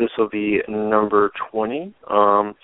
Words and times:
This 0.00 0.08
will 0.16 0.30
be 0.30 0.62
number 0.66 1.30
20. 1.52 1.92
Um, 2.08 2.54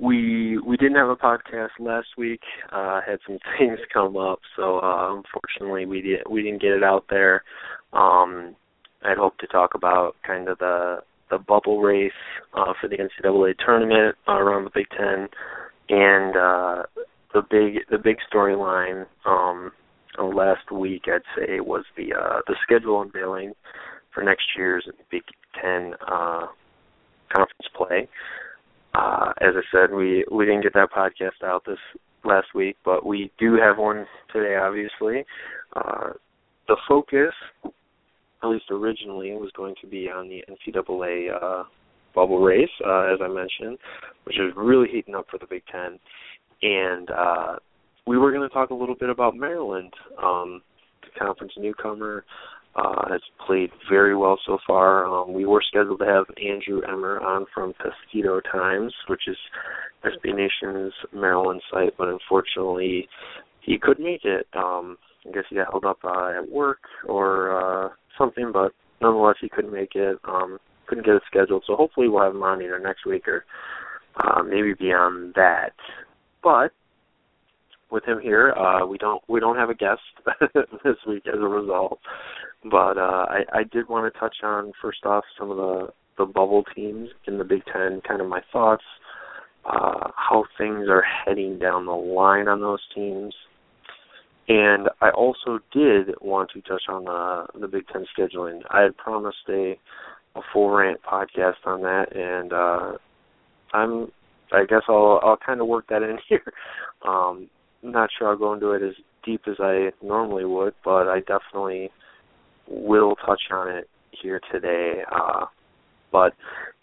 we 0.00 0.58
we 0.58 0.76
didn't 0.76 0.96
have 0.96 1.08
a 1.08 1.14
podcast 1.14 1.70
last 1.78 2.08
week. 2.18 2.40
Uh, 2.72 3.00
had 3.06 3.20
some 3.24 3.38
things 3.58 3.78
come 3.92 4.16
up, 4.16 4.40
so 4.56 4.80
uh, 4.80 5.14
unfortunately 5.14 5.86
we 5.86 6.02
did 6.02 6.20
we 6.28 6.42
didn't 6.42 6.60
get 6.60 6.72
it 6.72 6.82
out 6.82 7.04
there. 7.08 7.44
Um, 7.92 8.56
I'd 9.04 9.18
hoped 9.18 9.40
to 9.42 9.46
talk 9.46 9.76
about 9.76 10.16
kind 10.26 10.48
of 10.48 10.58
the 10.58 11.04
the 11.30 11.38
bubble 11.38 11.80
race 11.80 12.10
uh, 12.54 12.72
for 12.80 12.88
the 12.88 12.96
NCAA 12.96 13.54
tournament 13.64 14.16
around 14.26 14.64
the 14.64 14.70
Big 14.74 14.86
Ten, 14.90 15.28
and 15.90 16.36
uh, 16.36 16.82
the 17.32 17.42
big 17.48 17.86
the 17.88 17.98
big 17.98 18.16
storyline 18.32 19.06
um, 19.24 19.70
last 20.18 20.72
week 20.72 21.02
I'd 21.06 21.22
say 21.36 21.60
was 21.60 21.84
the 21.96 22.14
uh, 22.14 22.40
the 22.48 22.56
schedule 22.64 23.00
unveiling 23.00 23.52
for 24.12 24.24
next 24.24 24.44
year's 24.56 24.88
Big 25.08 25.22
Ten 25.60 25.94
uh, 26.06 26.46
conference 27.32 27.68
play. 27.76 28.08
Uh, 28.94 29.32
as 29.40 29.54
I 29.56 29.62
said, 29.72 29.94
we 29.94 30.24
we 30.30 30.44
didn't 30.44 30.62
get 30.62 30.74
that 30.74 30.90
podcast 30.92 31.44
out 31.44 31.64
this 31.66 31.78
last 32.24 32.48
week, 32.54 32.76
but 32.84 33.04
we 33.06 33.30
do 33.38 33.56
have 33.56 33.78
one 33.78 34.06
today. 34.32 34.56
Obviously, 34.56 35.24
uh, 35.74 36.10
the 36.68 36.76
focus, 36.88 37.32
at 37.64 38.48
least 38.48 38.64
originally, 38.70 39.32
was 39.32 39.50
going 39.56 39.74
to 39.80 39.86
be 39.86 40.08
on 40.08 40.28
the 40.28 40.44
NCAA 40.48 41.30
uh, 41.34 41.64
bubble 42.14 42.40
race, 42.40 42.68
uh, 42.86 43.12
as 43.12 43.18
I 43.22 43.28
mentioned, 43.28 43.78
which 44.24 44.36
is 44.36 44.52
really 44.56 44.88
heating 44.88 45.14
up 45.14 45.26
for 45.30 45.38
the 45.38 45.46
Big 45.46 45.62
Ten, 45.70 45.98
and 46.62 47.10
uh, 47.10 47.56
we 48.06 48.18
were 48.18 48.32
going 48.32 48.46
to 48.46 48.52
talk 48.52 48.70
a 48.70 48.74
little 48.74 48.94
bit 48.94 49.10
about 49.10 49.36
Maryland, 49.36 49.92
um, 50.22 50.62
the 51.02 51.18
conference 51.18 51.52
newcomer. 51.56 52.24
Uh, 52.74 53.06
has 53.10 53.20
played 53.46 53.70
very 53.90 54.16
well 54.16 54.38
so 54.46 54.56
far. 54.66 55.04
Um, 55.04 55.34
we 55.34 55.44
were 55.44 55.62
scheduled 55.66 55.98
to 55.98 56.06
have 56.06 56.24
Andrew 56.42 56.80
Emmer 56.80 57.20
on 57.20 57.44
from 57.52 57.74
Testudo 57.74 58.40
Times, 58.40 58.94
which 59.08 59.28
is 59.28 59.36
SB 60.04 60.34
Nation's 60.34 60.94
Maryland 61.12 61.60
site, 61.70 61.94
but 61.98 62.08
unfortunately 62.08 63.08
he 63.60 63.78
couldn't 63.78 64.04
make 64.04 64.24
it. 64.24 64.46
Um, 64.54 64.96
I 65.26 65.32
guess 65.32 65.44
he 65.50 65.56
got 65.56 65.70
held 65.70 65.84
up 65.84 65.98
uh, 66.02 66.32
at 66.38 66.50
work 66.50 66.80
or 67.06 67.86
uh, 67.86 67.88
something, 68.16 68.50
but 68.52 68.72
nonetheless 69.00 69.36
he 69.40 69.48
couldn't 69.48 69.72
make 69.72 69.94
it. 69.94 70.18
Um, 70.24 70.58
couldn't 70.86 71.04
get 71.06 71.14
it 71.16 71.22
scheduled, 71.26 71.64
so 71.66 71.76
hopefully 71.76 72.08
we'll 72.08 72.22
have 72.22 72.34
him 72.34 72.42
on 72.42 72.62
either 72.62 72.78
next 72.78 73.06
week 73.06 73.28
or 73.28 73.44
uh, 74.16 74.42
maybe 74.42 74.74
beyond 74.74 75.34
that. 75.34 75.72
But 76.42 76.72
with 77.92 78.04
him 78.04 78.18
here, 78.20 78.52
uh, 78.52 78.86
we 78.86 78.98
don't 78.98 79.22
we 79.28 79.38
don't 79.38 79.56
have 79.56 79.70
a 79.70 79.74
guest 79.74 80.00
this 80.84 80.96
week 81.06 81.24
as 81.26 81.38
a 81.38 81.46
result. 81.46 82.00
But 82.64 82.96
uh, 82.96 83.26
I, 83.28 83.40
I 83.52 83.62
did 83.70 83.88
want 83.88 84.12
to 84.12 84.18
touch 84.18 84.36
on 84.42 84.72
first 84.80 85.04
off 85.04 85.24
some 85.38 85.50
of 85.50 85.56
the 85.58 85.88
the 86.18 86.24
bubble 86.24 86.64
teams 86.74 87.08
in 87.26 87.38
the 87.38 87.44
Big 87.44 87.62
Ten, 87.72 88.00
kind 88.06 88.20
of 88.20 88.28
my 88.28 88.40
thoughts, 88.52 88.84
uh, 89.64 90.10
how 90.16 90.44
things 90.58 90.88
are 90.88 91.02
heading 91.02 91.58
down 91.58 91.86
the 91.86 91.92
line 91.92 92.48
on 92.48 92.60
those 92.60 92.80
teams, 92.94 93.34
and 94.48 94.88
I 95.00 95.10
also 95.10 95.60
did 95.72 96.14
want 96.20 96.50
to 96.54 96.60
touch 96.62 96.82
on 96.88 97.04
the 97.04 97.60
the 97.60 97.68
Big 97.68 97.84
Ten 97.92 98.06
scheduling. 98.16 98.60
I 98.70 98.82
had 98.82 98.96
promised 98.96 99.48
a 99.48 99.78
a 100.34 100.40
full 100.52 100.70
rant 100.70 101.00
podcast 101.02 101.66
on 101.66 101.82
that, 101.82 102.16
and 102.16 102.52
uh, 102.52 102.92
I'm 103.74 104.10
I 104.52 104.64
guess 104.64 104.82
I'll 104.88 105.20
I'll 105.22 105.38
kind 105.44 105.60
of 105.60 105.66
work 105.66 105.86
that 105.88 106.02
in 106.02 106.18
here. 106.28 106.52
Um, 107.06 107.48
not 107.82 108.10
sure 108.16 108.28
I'll 108.28 108.36
go 108.36 108.52
into 108.52 108.72
it 108.72 108.82
as 108.82 108.94
deep 109.24 109.42
as 109.46 109.56
I 109.58 109.90
normally 110.02 110.44
would, 110.44 110.74
but 110.84 111.08
I 111.08 111.20
definitely 111.20 111.90
will 112.68 113.16
touch 113.16 113.42
on 113.50 113.68
it 113.68 113.88
here 114.10 114.40
today. 114.52 115.02
Uh, 115.10 115.46
but 116.10 116.34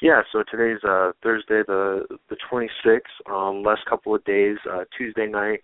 yeah, 0.02 0.22
so 0.32 0.44
today's 0.50 0.84
uh, 0.84 1.12
Thursday, 1.22 1.62
the 1.66 2.06
the 2.30 2.38
26th. 2.52 3.32
Um, 3.32 3.64
last 3.64 3.86
couple 3.88 4.16
of 4.16 4.24
days, 4.26 4.58
uh, 4.70 4.86
Tuesday 4.98 5.28
night, 5.28 5.62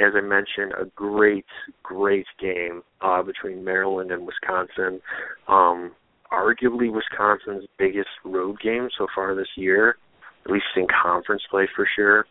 as 0.00 0.12
I 0.16 0.20
mentioned, 0.20 0.72
a 0.80 0.86
great, 0.96 1.44
great 1.82 2.26
game 2.40 2.82
uh, 3.00 3.22
between 3.22 3.64
Maryland 3.64 4.10
and 4.10 4.26
Wisconsin. 4.26 5.00
Um, 5.48 5.92
arguably 6.32 6.92
Wisconsin's 6.92 7.68
biggest 7.78 8.08
road 8.24 8.58
game 8.60 8.88
so 8.96 9.06
far 9.14 9.34
this 9.34 9.48
year, 9.56 9.96
at 10.44 10.50
least 10.50 10.66
in 10.76 10.86
conference 11.02 11.42
play 11.50 11.68
for 11.74 11.86
sure. 11.96 12.26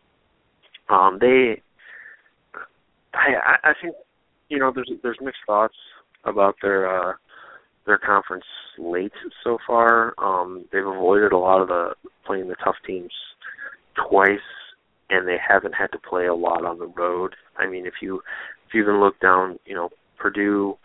Um, 0.90 1.18
they 1.20 1.62
I 3.18 3.70
I 3.70 3.74
think 3.82 3.96
you 4.50 4.60
know 4.60 4.72
there's 4.74 4.92
there's 5.04 5.18
mixed 5.22 5.42
thoughts 5.46 5.76
about 6.24 6.56
their 6.62 6.88
uh 6.88 7.14
their 7.86 7.98
conference 7.98 8.46
late 8.78 9.14
so 9.44 9.58
far. 9.66 10.14
Um 10.18 10.66
they've 10.72 10.86
avoided 10.86 11.32
a 11.32 11.38
lot 11.38 11.62
of 11.62 11.68
the 11.68 11.94
playing 12.26 12.48
the 12.48 12.56
tough 12.64 12.76
teams 12.86 13.12
twice 14.10 14.40
and 15.10 15.28
they 15.28 15.38
haven't 15.38 15.74
had 15.74 15.88
to 15.94 15.98
play 15.98 16.26
a 16.26 16.36
lot 16.36 16.66
on 16.66 16.80
the 16.80 16.88
road. 16.88 17.36
I 17.58 17.68
mean 17.68 17.86
if 17.86 17.96
you 18.02 18.22
if 18.68 18.74
you 18.74 18.82
even 18.82 19.00
look 19.00 19.20
down, 19.20 19.60
you 19.66 19.76
know, 19.76 19.90
Purdue 20.18 20.78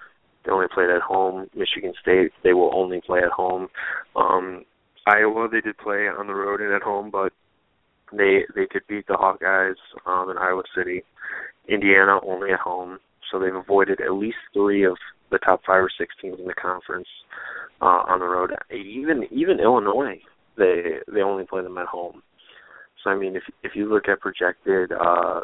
they 0.45 0.51
only 0.51 0.67
played 0.73 0.91
at 0.91 1.03
home. 1.03 1.49
Michigan 1.55 1.93
State 2.01 2.33
they 2.43 2.53
will 2.53 2.71
only 2.75 3.01
play 3.05 3.21
at 3.21 3.33
home. 3.33 3.69
Um 4.17 4.65
Iowa 5.07 5.49
they 5.51 5.61
did 5.61 5.77
play 5.79 6.09
on 6.09 6.27
the 6.29 6.35
road 6.35 6.61
and 6.61 6.73
at 6.73 6.83
home 6.83 7.11
but 7.11 7.33
they 8.19 8.45
they 8.55 8.67
did 8.73 8.83
beat 8.89 9.07
the 9.07 9.15
Hawkeyes 9.15 9.77
um 10.07 10.31
in 10.31 10.39
Iowa 10.39 10.63
City. 10.77 11.03
Indiana 11.69 12.19
only 12.27 12.51
at 12.51 12.59
home, 12.59 12.99
so 13.31 13.39
they've 13.39 13.55
avoided 13.55 14.01
at 14.01 14.13
least 14.13 14.39
three 14.53 14.85
of 14.85 14.97
the 15.31 15.39
top 15.39 15.63
five 15.67 15.83
or 15.83 15.91
six 15.97 16.15
teams 16.21 16.39
in 16.39 16.47
the 16.47 16.55
conference 16.55 17.09
uh, 17.81 18.03
on 18.09 18.21
the 18.21 18.27
road. 18.27 18.51
Even 18.71 19.25
even 19.31 19.61
Illinois, 19.61 20.21
they 20.57 20.99
they 21.13 21.21
only 21.21 21.45
play 21.45 21.63
them 21.63 21.79
at 21.79 21.87
home. 21.87 22.23
So 23.03 23.11
I 23.11 23.17
mean, 23.17 23.37
if 23.37 23.43
if 23.63 23.73
you 23.75 23.89
look 23.89 24.09
at 24.09 24.21
projected 24.21 24.93
uh, 24.93 25.43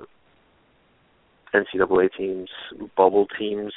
NCAA 1.55 2.09
teams, 2.17 2.49
bubble 2.97 3.27
teams, 3.39 3.73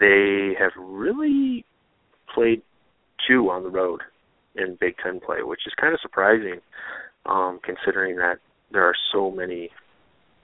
they 0.00 0.52
have 0.58 0.72
really 0.78 1.64
played 2.34 2.62
two 3.28 3.50
on 3.50 3.62
the 3.62 3.70
road 3.70 4.00
in 4.56 4.76
Big 4.80 4.94
Ten 5.02 5.20
play, 5.20 5.42
which 5.42 5.60
is 5.66 5.72
kind 5.80 5.94
of 5.94 6.00
surprising, 6.00 6.60
um, 7.26 7.60
considering 7.62 8.16
that 8.16 8.38
there 8.72 8.84
are 8.84 8.94
so 9.12 9.30
many 9.30 9.70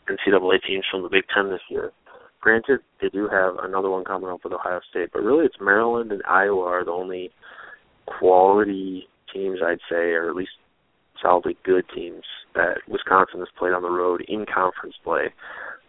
NCAA 0.08 0.62
teams 0.66 0.84
from 0.90 1.02
the 1.02 1.08
Big 1.08 1.24
Ten 1.34 1.50
this 1.50 1.60
year. 1.68 1.92
Granted, 2.40 2.80
they 3.00 3.08
do 3.08 3.28
have 3.28 3.54
another 3.62 3.90
one 3.90 4.04
coming 4.04 4.30
up 4.30 4.40
with 4.44 4.52
Ohio 4.52 4.80
State, 4.90 5.10
but 5.12 5.22
really 5.22 5.46
it's 5.46 5.56
Maryland 5.60 6.12
and 6.12 6.22
Iowa 6.28 6.62
are 6.62 6.84
the 6.84 6.92
only 6.92 7.30
quality 8.06 9.08
teams 9.32 9.58
I'd 9.64 9.80
say, 9.90 10.12
or 10.12 10.28
at 10.28 10.36
least 10.36 10.52
solidly 11.20 11.56
good 11.64 11.84
teams 11.94 12.22
that 12.54 12.78
Wisconsin 12.88 13.40
has 13.40 13.48
played 13.58 13.72
on 13.72 13.82
the 13.82 13.90
road 13.90 14.22
in 14.28 14.46
conference 14.52 14.94
play. 15.02 15.32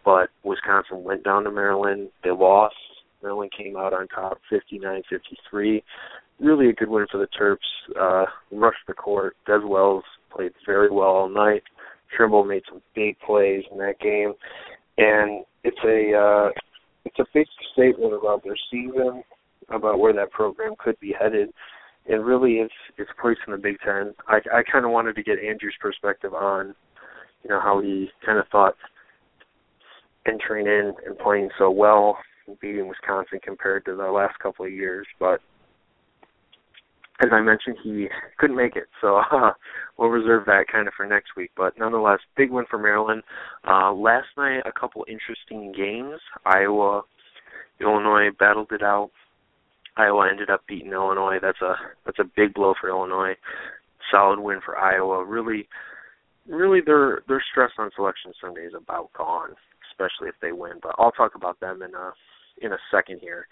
But 0.04 0.30
Wisconsin 0.42 1.04
went 1.04 1.24
down 1.24 1.44
to 1.44 1.50
Maryland, 1.50 2.08
they 2.24 2.30
lost. 2.30 2.74
Maryland 3.22 3.52
came 3.56 3.76
out 3.76 3.92
on 3.92 4.08
top, 4.08 4.38
59-53. 4.50 5.82
Really 6.40 6.68
a 6.68 6.72
good 6.72 6.88
win 6.88 7.06
for 7.10 7.18
the 7.18 7.26
Terps. 7.38 7.56
Uh, 8.00 8.26
rushed 8.52 8.86
the 8.86 8.94
court. 8.94 9.36
Dez 9.46 9.66
Wells 9.68 10.04
played 10.30 10.52
very 10.66 10.90
well 10.90 11.08
all 11.08 11.28
night. 11.28 11.62
Trimble 12.16 12.44
made 12.44 12.62
some 12.68 12.80
big 12.94 13.18
plays 13.20 13.64
in 13.70 13.78
that 13.78 14.00
game, 14.00 14.32
and 14.96 15.44
it's 15.64 15.78
a 15.84 16.16
uh, 16.16 16.50
it's 17.04 17.18
a 17.18 17.26
big 17.34 17.46
statement 17.72 18.14
about 18.14 18.42
their 18.44 18.56
season, 18.70 19.22
about 19.68 19.98
where 19.98 20.12
that 20.14 20.30
program 20.30 20.74
could 20.78 20.98
be 21.00 21.14
headed, 21.18 21.50
and 22.08 22.24
really 22.24 22.54
its 22.54 22.74
its 22.96 23.10
place 23.20 23.36
in 23.46 23.52
the 23.52 23.58
Big 23.58 23.76
Ten. 23.84 24.14
I 24.26 24.38
I 24.52 24.62
kind 24.70 24.84
of 24.84 24.90
wanted 24.90 25.16
to 25.16 25.22
get 25.22 25.38
Andrew's 25.38 25.76
perspective 25.80 26.32
on, 26.32 26.74
you 27.44 27.50
know, 27.50 27.60
how 27.60 27.80
he 27.80 28.08
kind 28.24 28.38
of 28.38 28.46
thought 28.48 28.74
entering 30.26 30.66
in 30.66 30.92
and 31.06 31.18
playing 31.18 31.50
so 31.58 31.70
well, 31.70 32.18
beating 32.60 32.88
Wisconsin 32.88 33.40
compared 33.42 33.84
to 33.86 33.94
the 33.94 34.10
last 34.10 34.38
couple 34.38 34.64
of 34.64 34.72
years, 34.72 35.06
but 35.18 35.40
as 37.20 37.30
I 37.32 37.40
mentioned, 37.40 37.76
he 37.82 38.08
couldn't 38.38 38.56
make 38.56 38.76
it, 38.76 38.88
so 39.00 39.16
uh, 39.16 39.52
we'll 39.98 40.08
reserve 40.08 40.44
that 40.46 40.66
kind 40.70 40.86
of 40.86 40.94
for 40.94 41.06
next 41.06 41.36
week. 41.36 41.50
But 41.56 41.78
nonetheless, 41.78 42.20
big 42.36 42.50
win 42.50 42.64
for 42.70 42.78
Maryland. 42.78 43.22
Uh, 43.66 43.92
last 43.92 44.28
night, 44.36 44.62
a 44.64 44.72
couple 44.72 45.04
interesting 45.08 45.72
games. 45.76 46.20
Iowa, 46.46 47.02
Illinois 47.80 48.28
battled 48.38 48.70
it 48.70 48.82
out. 48.82 49.10
Iowa 49.96 50.28
ended 50.30 50.48
up 50.48 50.62
beating 50.68 50.92
Illinois. 50.92 51.38
That's 51.42 51.60
a 51.60 51.74
that's 52.06 52.20
a 52.20 52.30
big 52.36 52.54
blow 52.54 52.74
for 52.80 52.88
Illinois. 52.88 53.34
Solid 54.12 54.38
win 54.38 54.60
for 54.64 54.78
Iowa. 54.78 55.24
Really, 55.24 55.68
really, 56.46 56.80
their 56.80 57.22
their 57.26 57.42
stress 57.50 57.72
on 57.78 57.90
Selection 57.96 58.32
Sunday 58.40 58.62
is 58.62 58.74
about 58.74 59.12
gone, 59.12 59.56
especially 59.90 60.28
if 60.28 60.36
they 60.40 60.52
win. 60.52 60.74
But 60.80 60.94
I'll 60.98 61.10
talk 61.10 61.34
about 61.34 61.58
them 61.58 61.82
in 61.82 61.94
a 61.96 62.12
in 62.62 62.72
a 62.72 62.78
second 62.92 63.18
here. 63.20 63.48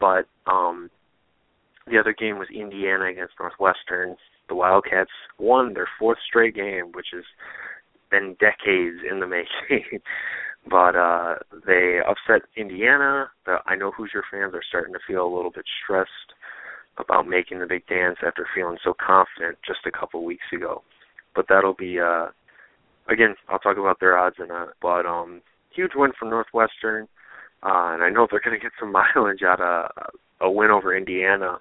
But 0.00 0.26
um 0.50 0.90
the 1.86 1.98
other 1.98 2.14
game 2.18 2.38
was 2.38 2.48
Indiana 2.54 3.06
against 3.06 3.34
Northwestern. 3.38 4.16
The 4.48 4.54
Wildcats 4.54 5.10
won 5.38 5.74
their 5.74 5.88
fourth 5.98 6.18
straight 6.26 6.54
game, 6.54 6.92
which 6.92 7.08
has 7.12 7.24
been 8.10 8.36
decades 8.40 8.98
in 9.08 9.20
the 9.20 9.26
making. 9.26 10.00
but 10.68 10.96
uh 10.96 11.36
they 11.66 12.00
upset 12.06 12.48
Indiana. 12.56 13.30
The 13.44 13.58
I 13.66 13.76
know 13.76 13.90
Hoosier 13.92 14.24
fans 14.30 14.54
are 14.54 14.62
starting 14.68 14.92
to 14.94 15.00
feel 15.06 15.24
a 15.26 15.34
little 15.34 15.50
bit 15.50 15.64
stressed 15.82 16.10
about 16.98 17.28
making 17.28 17.58
the 17.60 17.66
big 17.66 17.86
dance 17.86 18.18
after 18.26 18.46
feeling 18.54 18.78
so 18.82 18.94
confident 18.94 19.58
just 19.66 19.80
a 19.86 19.90
couple 19.90 20.24
weeks 20.24 20.46
ago. 20.52 20.82
But 21.34 21.46
that'll 21.48 21.74
be 21.74 22.00
uh 22.00 22.28
again, 23.08 23.34
I'll 23.48 23.58
talk 23.58 23.76
about 23.76 24.00
their 24.00 24.18
odds 24.18 24.36
in 24.38 24.50
a 24.50 24.68
but 24.82 25.06
um 25.06 25.42
huge 25.70 25.92
win 25.94 26.12
for 26.18 26.28
Northwestern. 26.28 27.06
Uh 27.66 27.94
and 27.94 28.04
I 28.04 28.10
know 28.10 28.28
they're 28.30 28.40
gonna 28.44 28.58
get 28.58 28.72
some 28.78 28.92
mileage 29.16 29.42
out 29.42 29.60
of 29.60 29.90
a 30.40 30.50
win 30.50 30.70
over 30.70 30.96
Indiana. 30.96 31.58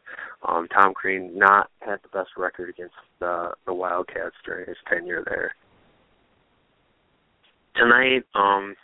Um, 0.48 0.68
Tom 0.68 0.94
Crean 0.94 1.32
not 1.38 1.70
had 1.80 2.00
the 2.04 2.10
best 2.10 2.32
record 2.38 2.70
against 2.70 2.96
the 3.20 3.52
the 3.66 3.74
Wildcats 3.74 4.36
during 4.46 4.68
his 4.68 4.78
tenure 4.88 5.24
there. 5.26 5.56
Tonight, 7.76 8.24
um, 8.36 8.76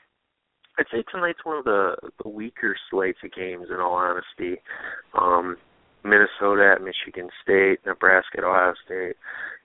I'd 0.78 0.86
say 0.92 1.04
tonight's 1.12 1.46
one 1.46 1.58
of 1.58 1.64
the, 1.64 1.96
the 2.24 2.30
weaker 2.30 2.76
slates 2.90 3.20
of 3.24 3.32
games. 3.34 3.68
In 3.70 3.80
all 3.80 3.94
honesty, 3.94 4.62
um, 5.14 5.58
Minnesota 6.04 6.76
at 6.76 6.84
Michigan 6.84 7.30
State, 7.44 7.80
Nebraska 7.86 8.40
at 8.40 8.44
Ohio 8.44 8.74
State, 8.86 9.16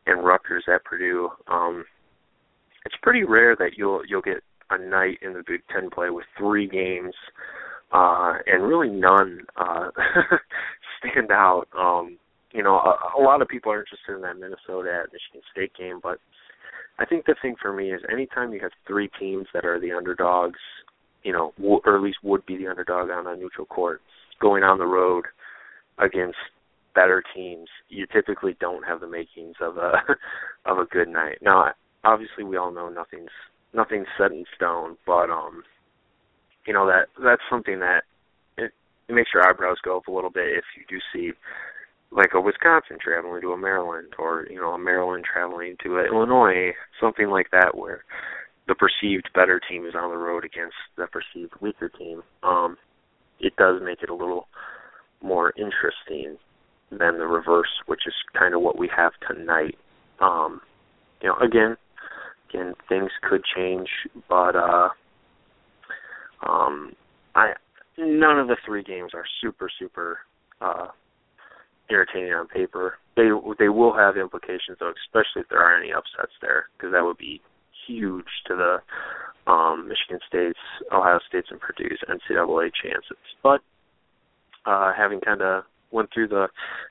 and 0.06 0.24
Rutgers 0.24 0.64
at 0.72 0.84
Purdue. 0.84 1.30
Um, 1.48 1.84
it's 2.84 2.94
pretty 3.02 3.24
rare 3.24 3.56
that 3.56 3.76
you'll 3.76 4.02
you'll 4.06 4.22
get 4.22 4.42
a 4.70 4.78
night 4.78 5.18
in 5.22 5.32
the 5.32 5.42
Big 5.46 5.62
Ten 5.72 5.90
play 5.90 6.10
with 6.10 6.24
three 6.38 6.68
games 6.68 7.14
uh, 7.92 8.34
and 8.46 8.64
really 8.64 8.88
none 8.88 9.40
uh, 9.56 9.90
stand 10.98 11.30
out. 11.30 11.66
Um, 11.78 12.18
you 12.52 12.62
know, 12.62 12.76
a, 12.76 13.20
a 13.20 13.22
lot 13.22 13.42
of 13.42 13.48
people 13.48 13.72
are 13.72 13.80
interested 13.80 14.14
in 14.14 14.22
that 14.22 14.38
Minnesota 14.38 15.02
at 15.04 15.12
Michigan 15.12 15.42
State 15.52 15.72
game, 15.78 16.00
but 16.02 16.18
I 16.98 17.04
think 17.04 17.26
the 17.26 17.36
thing 17.40 17.56
for 17.60 17.72
me 17.72 17.92
is 17.92 18.00
anytime 18.10 18.52
you 18.52 18.60
have 18.60 18.72
three 18.86 19.10
teams 19.20 19.46
that 19.52 19.64
are 19.64 19.78
the 19.78 19.92
underdogs, 19.92 20.58
you 21.22 21.32
know, 21.32 21.52
w- 21.58 21.80
or 21.84 21.96
at 21.96 22.02
least 22.02 22.18
would 22.22 22.44
be 22.46 22.56
the 22.56 22.68
underdog 22.68 23.10
on 23.10 23.26
a 23.26 23.36
neutral 23.36 23.66
court, 23.66 24.00
going 24.40 24.62
on 24.62 24.78
the 24.78 24.86
road 24.86 25.26
against 25.98 26.38
better 26.94 27.22
teams, 27.34 27.68
you 27.88 28.06
typically 28.12 28.56
don't 28.58 28.84
have 28.84 29.00
the 29.00 29.06
makings 29.06 29.56
of 29.60 29.76
a 29.76 29.92
of 30.64 30.78
a 30.78 30.86
good 30.86 31.08
night. 31.08 31.38
Now, 31.42 31.72
obviously, 32.04 32.44
we 32.44 32.56
all 32.56 32.72
know 32.72 32.88
nothing's 32.88 33.30
nothing's 33.74 34.08
set 34.18 34.32
in 34.32 34.44
stone, 34.54 34.96
but 35.06 35.30
um, 35.30 35.62
you 36.66 36.72
know 36.72 36.86
that 36.86 37.08
that's 37.22 37.42
something 37.50 37.80
that 37.80 38.02
it, 38.58 38.72
it 39.08 39.12
makes 39.12 39.30
your 39.32 39.48
eyebrows 39.48 39.78
go 39.84 39.96
up 39.96 40.08
a 40.08 40.12
little 40.12 40.30
bit 40.30 40.56
if 40.56 40.64
you 40.76 40.84
do 40.88 40.98
see 41.12 41.32
like 42.12 42.30
a 42.34 42.40
Wisconsin 42.40 42.98
traveling 43.00 43.42
to 43.42 43.52
a 43.52 43.58
Maryland 43.58 44.14
or 44.18 44.46
you 44.50 44.60
know 44.60 44.70
a 44.70 44.78
Maryland 44.78 45.24
traveling 45.30 45.76
to 45.82 45.98
a 45.98 46.06
Illinois, 46.06 46.72
something 47.00 47.28
like 47.28 47.50
that 47.50 47.76
where 47.76 48.04
the 48.68 48.74
perceived 48.74 49.28
better 49.34 49.60
team 49.68 49.86
is 49.86 49.94
on 49.94 50.10
the 50.10 50.16
road 50.16 50.44
against 50.44 50.74
the 50.96 51.06
perceived 51.06 51.52
weaker 51.60 51.88
team. 51.88 52.22
Um, 52.42 52.76
it 53.38 53.54
does 53.56 53.80
make 53.82 54.02
it 54.02 54.10
a 54.10 54.14
little 54.14 54.48
more 55.22 55.52
interesting 55.56 56.36
than 56.90 57.18
the 57.18 57.26
reverse, 57.26 57.80
which 57.86 58.06
is 58.06 58.14
kind 58.38 58.54
of 58.54 58.62
what 58.62 58.78
we 58.78 58.90
have 58.94 59.12
tonight. 59.28 59.76
Um, 60.20 60.60
you 61.20 61.28
know, 61.28 61.36
again, 61.38 61.76
again, 62.56 62.74
things 62.88 63.10
could 63.28 63.42
change, 63.56 63.88
but 64.28 64.56
uh, 64.56 64.88
um, 66.48 66.92
I 67.34 67.52
none 67.98 68.38
of 68.38 68.48
the 68.48 68.56
three 68.64 68.82
games 68.82 69.12
are 69.14 69.24
super 69.42 69.70
super 69.78 70.18
uh, 70.60 70.88
entertaining 71.90 72.32
on 72.32 72.48
paper. 72.48 72.94
They 73.16 73.28
they 73.58 73.68
will 73.68 73.94
have 73.96 74.16
implications 74.16 74.78
though, 74.80 74.92
especially 75.06 75.42
if 75.42 75.48
there 75.48 75.60
are 75.60 75.78
any 75.78 75.92
upsets 75.92 76.32
there, 76.40 76.66
because 76.76 76.92
that 76.92 77.04
would 77.04 77.18
be 77.18 77.40
huge 77.86 78.24
to 78.46 78.56
the 78.56 79.50
um, 79.50 79.88
Michigan 79.88 80.18
State's, 80.28 80.58
Ohio 80.92 81.20
State's, 81.28 81.48
and 81.50 81.60
Purdue's 81.60 82.00
NCAA 82.08 82.70
chances. 82.82 83.16
But 83.42 83.60
uh, 84.64 84.92
having 84.96 85.20
kind 85.20 85.42
of 85.42 85.64
went 85.92 86.10
through 86.12 86.28
the 86.28 86.48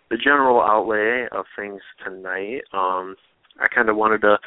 the 0.10 0.18
general 0.18 0.62
outlay 0.62 1.28
of 1.32 1.46
things 1.58 1.82
tonight, 2.04 2.62
um, 2.74 3.16
I 3.60 3.68
kind 3.68 3.90
of 3.90 3.96
wanted 3.96 4.22
to 4.22 4.38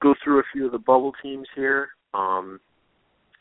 go 0.00 0.14
through 0.22 0.40
a 0.40 0.44
few 0.52 0.66
of 0.66 0.72
the 0.72 0.78
bubble 0.78 1.12
teams 1.22 1.46
here. 1.54 1.88
Um, 2.14 2.60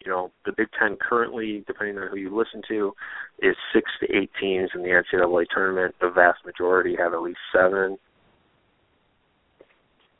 you 0.05 0.11
know, 0.11 0.31
the 0.45 0.53
Big 0.55 0.67
Ten 0.79 0.97
currently, 0.97 1.63
depending 1.67 1.97
on 1.97 2.07
who 2.09 2.17
you 2.17 2.35
listen 2.35 2.61
to, 2.69 2.93
is 3.41 3.55
six 3.73 3.91
to 3.99 4.15
eight 4.15 4.31
teams 4.39 4.69
in 4.73 4.81
the 4.81 4.89
NCAA 4.89 5.45
tournament. 5.53 5.95
The 5.99 6.09
vast 6.09 6.45
majority 6.45 6.95
have 6.97 7.13
at 7.13 7.21
least 7.21 7.39
seven. 7.53 7.97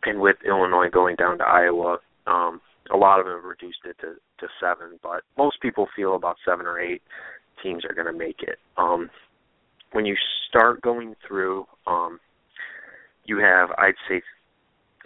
And 0.03 0.19
with 0.19 0.37
Illinois 0.45 0.89
going 0.91 1.15
down 1.15 1.37
to 1.37 1.43
Iowa, 1.43 1.99
um, 2.25 2.61
a 2.93 2.97
lot 2.97 3.19
of 3.19 3.25
them 3.25 3.35
have 3.35 3.43
reduced 3.43 3.79
it 3.85 3.97
to, 4.01 4.15
to 4.39 4.47
seven, 4.59 4.99
but 5.03 5.23
most 5.37 5.61
people 5.61 5.87
feel 5.95 6.15
about 6.15 6.37
seven 6.45 6.65
or 6.65 6.79
eight 6.79 7.01
teams 7.63 7.83
are 7.85 7.93
going 7.93 8.11
to 8.11 8.17
make 8.17 8.41
it. 8.41 8.59
Um, 8.77 9.09
when 9.91 10.05
you 10.05 10.15
start 10.49 10.81
going 10.81 11.15
through, 11.27 11.65
um, 11.85 12.19
you 13.25 13.39
have, 13.39 13.69
I'd 13.77 13.95
say, 14.07 14.21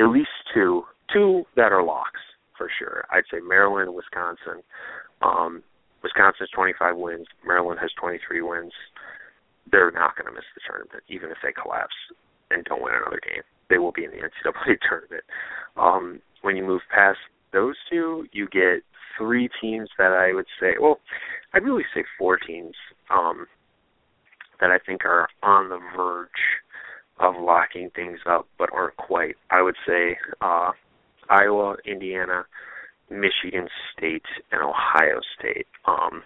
at 0.02 0.10
least 0.10 0.30
two, 0.54 0.84
two 1.14 1.44
that 1.56 1.72
are 1.72 1.84
locks 1.84 2.20
for 2.58 2.70
sure. 2.78 3.06
I'd 3.12 3.24
say 3.32 3.40
Maryland, 3.40 3.94
Wisconsin. 3.94 4.64
Um, 5.22 5.64
Wisconsin's 6.04 6.50
25 6.50 6.98
wins. 6.98 7.28
Maryland 7.46 7.80
has 7.82 7.92
23 8.00 8.42
wins. 8.42 8.74
They're 9.72 9.92
not 9.92 10.16
going 10.16 10.28
to 10.28 10.34
miss 10.34 10.50
the 10.56 10.62
tournament, 10.68 11.04
even 11.08 11.30
if 11.30 11.38
they 11.44 11.54
collapse 11.54 11.96
and 12.50 12.66
don't 12.66 12.82
win 12.82 12.94
another 12.96 13.22
game. 13.22 13.44
They 13.70 13.78
will 13.78 13.92
be 13.92 14.06
in 14.06 14.12
the 14.12 14.18
NCAA 14.18 14.78
tournament. 14.90 15.24
Um, 15.78 16.22
when 16.42 16.56
you 16.56 16.64
move 16.64 16.82
past 16.94 17.20
those 17.54 17.76
two, 17.90 18.26
you 18.32 18.48
get 18.48 18.84
three 19.18 19.50
teams 19.62 19.90
that 19.98 20.12
I 20.12 20.34
would 20.34 20.48
say, 20.60 20.74
well, 20.80 21.00
I'd 21.54 21.64
really 21.64 21.86
say 21.94 22.04
four 22.18 22.38
teams 22.38 22.76
um, 23.10 23.46
that 24.60 24.72
I 24.72 24.80
think 24.80 25.06
are 25.06 25.28
on 25.44 25.70
the 25.70 25.80
verge 25.96 26.30
of 27.22 27.36
locking 27.40 27.90
things 27.96 28.20
up, 28.28 28.48
but 28.58 28.70
aren't 28.74 28.98
quite. 28.98 29.36
I 29.50 29.62
would 29.62 29.76
say 29.88 30.18
uh, 30.42 30.72
Iowa, 31.30 31.76
Indiana, 31.86 32.46
Michigan 33.10 33.68
State, 33.96 34.26
and 34.52 34.62
Ohio 34.62 35.20
State. 35.38 35.68
Um, 35.86 36.24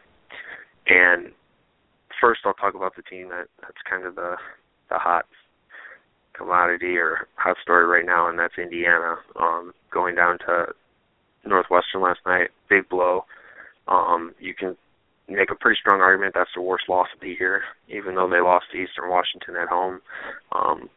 and 0.88 1.32
first, 2.22 2.42
I'll 2.46 2.54
talk 2.54 2.76
about 2.76 2.96
the 2.96 3.02
team 3.04 3.30
that 3.30 3.48
that's 3.62 3.78
kind 3.90 4.06
of 4.06 4.16
the 4.16 4.36
the 4.90 4.98
hot 4.98 5.26
commodity 6.34 6.98
or 6.98 7.28
hot 7.36 7.58
story 7.62 7.86
right 7.86 8.06
now, 8.06 8.30
and 8.30 8.38
that's 8.38 8.58
Indiana. 8.58 9.18
Um, 9.40 9.74
going 9.92 10.16
down 10.16 10.38
to 10.40 10.68
Northwestern 11.46 12.02
last 12.02 12.20
night, 12.26 12.50
big 12.70 12.88
blow. 12.90 13.26
Um, 13.88 14.34
you 14.40 14.54
can 14.54 14.76
make 15.28 15.52
a 15.52 15.56
pretty 15.56 15.78
strong 15.80 16.02
argument 16.02 16.34
that's 16.36 16.50
the 16.56 16.62
worst 16.62 16.86
loss 16.88 17.08
of 17.14 17.22
the 17.22 17.36
year, 17.40 17.62
even 17.90 18.16
though 18.16 18.30
they 18.30 18.42
lost 18.42 18.66
to 18.72 18.78
Eastern 18.78 19.10
Washington 19.10 19.56
at 19.56 19.68
home. 19.68 20.02
Um, 20.52 20.90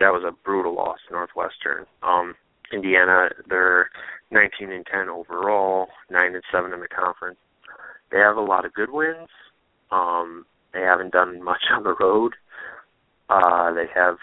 that 0.00 0.12
was 0.12 0.24
a 0.26 0.32
brutal 0.44 0.74
loss 0.74 0.98
Northwestern. 1.10 1.86
Um, 2.02 2.34
Indiana, 2.72 3.28
they're 3.48 3.90
19 4.30 4.72
and 4.72 4.86
10 4.86 5.08
overall, 5.08 5.88
9 6.10 6.34
and 6.34 6.42
7 6.52 6.72
in 6.72 6.80
the 6.80 6.88
conference. 6.88 7.38
They 8.10 8.18
have 8.18 8.36
a 8.36 8.40
lot 8.40 8.64
of 8.64 8.74
good 8.74 8.90
wins. 8.90 9.28
Um, 9.90 10.46
they 10.72 10.80
haven't 10.80 11.12
done 11.12 11.42
much 11.42 11.62
on 11.74 11.84
the 11.84 11.94
road. 11.98 12.34
Uh, 13.28 13.72
they 13.72 13.86
have 13.94 14.16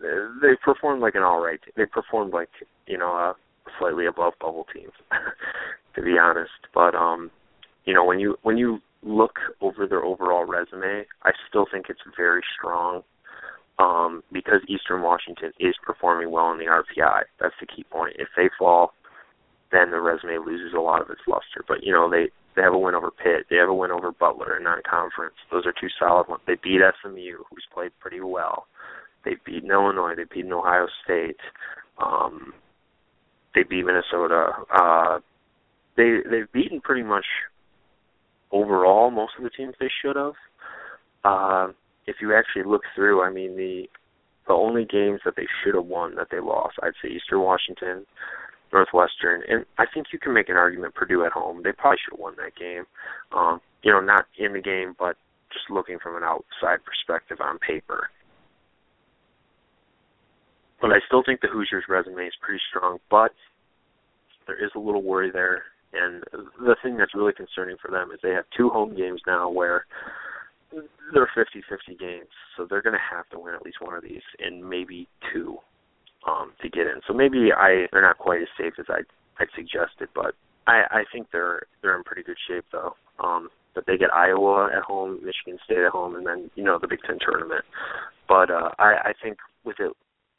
they 0.00 0.56
performed 0.64 1.02
like 1.02 1.14
an 1.14 1.22
all 1.22 1.40
right. 1.40 1.60
They 1.76 1.84
performed 1.84 2.32
like 2.32 2.48
you 2.86 2.96
know 2.96 3.10
a 3.12 3.34
slightly 3.78 4.06
above 4.06 4.32
bubble 4.40 4.66
team, 4.72 4.88
to 5.94 6.02
be 6.02 6.16
honest. 6.18 6.50
But 6.72 6.94
um, 6.94 7.30
you 7.84 7.94
know 7.94 8.04
when 8.04 8.20
you 8.20 8.36
when 8.42 8.56
you 8.56 8.80
look 9.02 9.38
over 9.60 9.86
their 9.86 10.04
overall 10.04 10.44
resume, 10.44 11.06
I 11.22 11.30
still 11.48 11.66
think 11.70 11.86
it's 11.88 12.00
very 12.16 12.42
strong 12.58 13.02
um, 13.78 14.22
because 14.30 14.60
Eastern 14.68 15.02
Washington 15.02 15.52
is 15.58 15.74
performing 15.82 16.30
well 16.30 16.52
in 16.52 16.58
the 16.58 16.66
RPI. 16.66 17.22
That's 17.40 17.54
the 17.60 17.66
key 17.66 17.84
point. 17.90 18.16
If 18.18 18.28
they 18.36 18.50
fall, 18.58 18.92
then 19.72 19.90
the 19.90 20.00
resume 20.00 20.44
loses 20.44 20.74
a 20.76 20.80
lot 20.80 21.00
of 21.00 21.08
its 21.08 21.22
luster. 21.26 21.64
But 21.66 21.82
you 21.82 21.92
know 21.92 22.10
they 22.10 22.28
They 22.56 22.62
have 22.62 22.74
a 22.74 22.78
win 22.78 22.94
over 22.94 23.10
Pitt. 23.10 23.46
They 23.48 23.56
have 23.56 23.68
a 23.68 23.74
win 23.74 23.90
over 23.90 24.12
Butler 24.12 24.56
in 24.56 24.64
non-conference. 24.64 25.36
Those 25.50 25.66
are 25.66 25.72
two 25.72 25.88
solid 25.98 26.28
ones. 26.28 26.42
They 26.46 26.56
beat 26.62 26.80
SMU, 27.02 27.44
who's 27.48 27.66
played 27.72 27.92
pretty 28.00 28.20
well. 28.20 28.66
They 29.24 29.36
beat 29.46 29.64
Illinois. 29.64 30.14
They 30.16 30.24
beat 30.24 30.50
Ohio 30.50 30.88
State. 31.04 31.36
Um, 31.98 32.52
they 33.54 33.62
beat 33.62 33.84
Minnesota. 33.84 34.52
Uh, 34.74 35.20
they 35.96 36.18
they've 36.28 36.50
beaten 36.52 36.80
pretty 36.80 37.02
much 37.02 37.26
overall 38.52 39.10
most 39.10 39.32
of 39.38 39.44
the 39.44 39.50
teams 39.50 39.74
they 39.78 39.90
should 40.02 40.16
have. 40.16 40.34
Uh, 41.24 41.72
if 42.06 42.16
you 42.20 42.34
actually 42.34 42.64
look 42.64 42.82
through, 42.94 43.22
I 43.22 43.30
mean 43.30 43.56
the 43.56 43.88
the 44.46 44.54
only 44.54 44.84
games 44.84 45.20
that 45.24 45.36
they 45.36 45.46
should 45.62 45.74
have 45.74 45.84
won 45.84 46.16
that 46.16 46.28
they 46.30 46.40
lost, 46.40 46.74
I'd 46.82 46.98
say 47.00 47.08
Eastern 47.08 47.40
Washington, 47.40 48.04
Northwestern, 48.72 49.42
and 49.48 49.64
I 49.78 49.84
think 49.92 50.08
you 50.12 50.18
can 50.18 50.34
make 50.34 50.48
an 50.48 50.56
argument 50.56 50.94
Purdue 50.94 51.24
at 51.24 51.32
home. 51.32 51.62
They 51.62 51.72
probably 51.72 51.98
should 52.02 52.14
have 52.14 52.20
won 52.20 52.34
that 52.36 52.56
game. 52.56 52.84
Um, 53.32 53.60
you 53.82 53.92
know, 53.92 54.00
not 54.00 54.26
in 54.38 54.54
the 54.54 54.60
game, 54.60 54.96
but 54.98 55.16
just 55.52 55.70
looking 55.70 55.98
from 56.02 56.16
an 56.16 56.22
outside 56.24 56.78
perspective 56.84 57.38
on 57.40 57.58
paper. 57.58 58.08
But 60.80 60.90
I 60.90 60.98
still 61.06 61.22
think 61.24 61.40
the 61.40 61.48
Hoosiers' 61.48 61.84
resume 61.88 62.26
is 62.26 62.32
pretty 62.40 62.60
strong, 62.70 62.98
but 63.10 63.32
there 64.46 64.62
is 64.64 64.70
a 64.74 64.78
little 64.78 65.02
worry 65.02 65.30
there. 65.30 65.64
And 65.92 66.22
the 66.58 66.76
thing 66.82 66.96
that's 66.96 67.14
really 67.14 67.32
concerning 67.32 67.76
for 67.80 67.90
them 67.90 68.10
is 68.12 68.20
they 68.22 68.30
have 68.30 68.44
two 68.56 68.68
home 68.68 68.96
games 68.96 69.20
now 69.26 69.50
where 69.50 69.86
they're 71.12 71.30
50-50 71.36 71.98
games, 71.98 72.28
so 72.56 72.66
they're 72.68 72.82
going 72.82 72.94
to 72.94 73.16
have 73.16 73.28
to 73.30 73.38
win 73.38 73.54
at 73.54 73.62
least 73.62 73.80
one 73.80 73.94
of 73.94 74.02
these, 74.02 74.22
and 74.38 74.68
maybe 74.68 75.08
two 75.32 75.58
um, 76.28 76.52
to 76.62 76.68
get 76.68 76.86
in. 76.86 77.00
So 77.06 77.14
maybe 77.14 77.50
I 77.52 77.86
they're 77.92 78.02
not 78.02 78.18
quite 78.18 78.42
as 78.42 78.48
safe 78.58 78.74
as 78.78 78.86
I 78.88 79.00
I'd 79.40 79.48
suggested, 79.54 80.08
but 80.14 80.34
I 80.66 80.82
I 80.90 81.04
think 81.12 81.28
they're 81.32 81.62
they're 81.82 81.96
in 81.96 82.04
pretty 82.04 82.22
good 82.22 82.36
shape 82.48 82.64
though. 82.72 82.94
Um, 83.18 83.48
but 83.74 83.84
they 83.86 83.96
get 83.96 84.12
Iowa 84.12 84.68
at 84.76 84.82
home, 84.82 85.20
Michigan 85.24 85.58
State 85.64 85.78
at 85.78 85.92
home, 85.92 86.16
and 86.16 86.26
then 86.26 86.50
you 86.54 86.64
know 86.64 86.78
the 86.80 86.88
Big 86.88 87.00
Ten 87.06 87.18
tournament. 87.20 87.64
But 88.28 88.50
uh, 88.50 88.70
I 88.78 89.10
I 89.10 89.12
think 89.22 89.38
with 89.64 89.80
it 89.80 89.92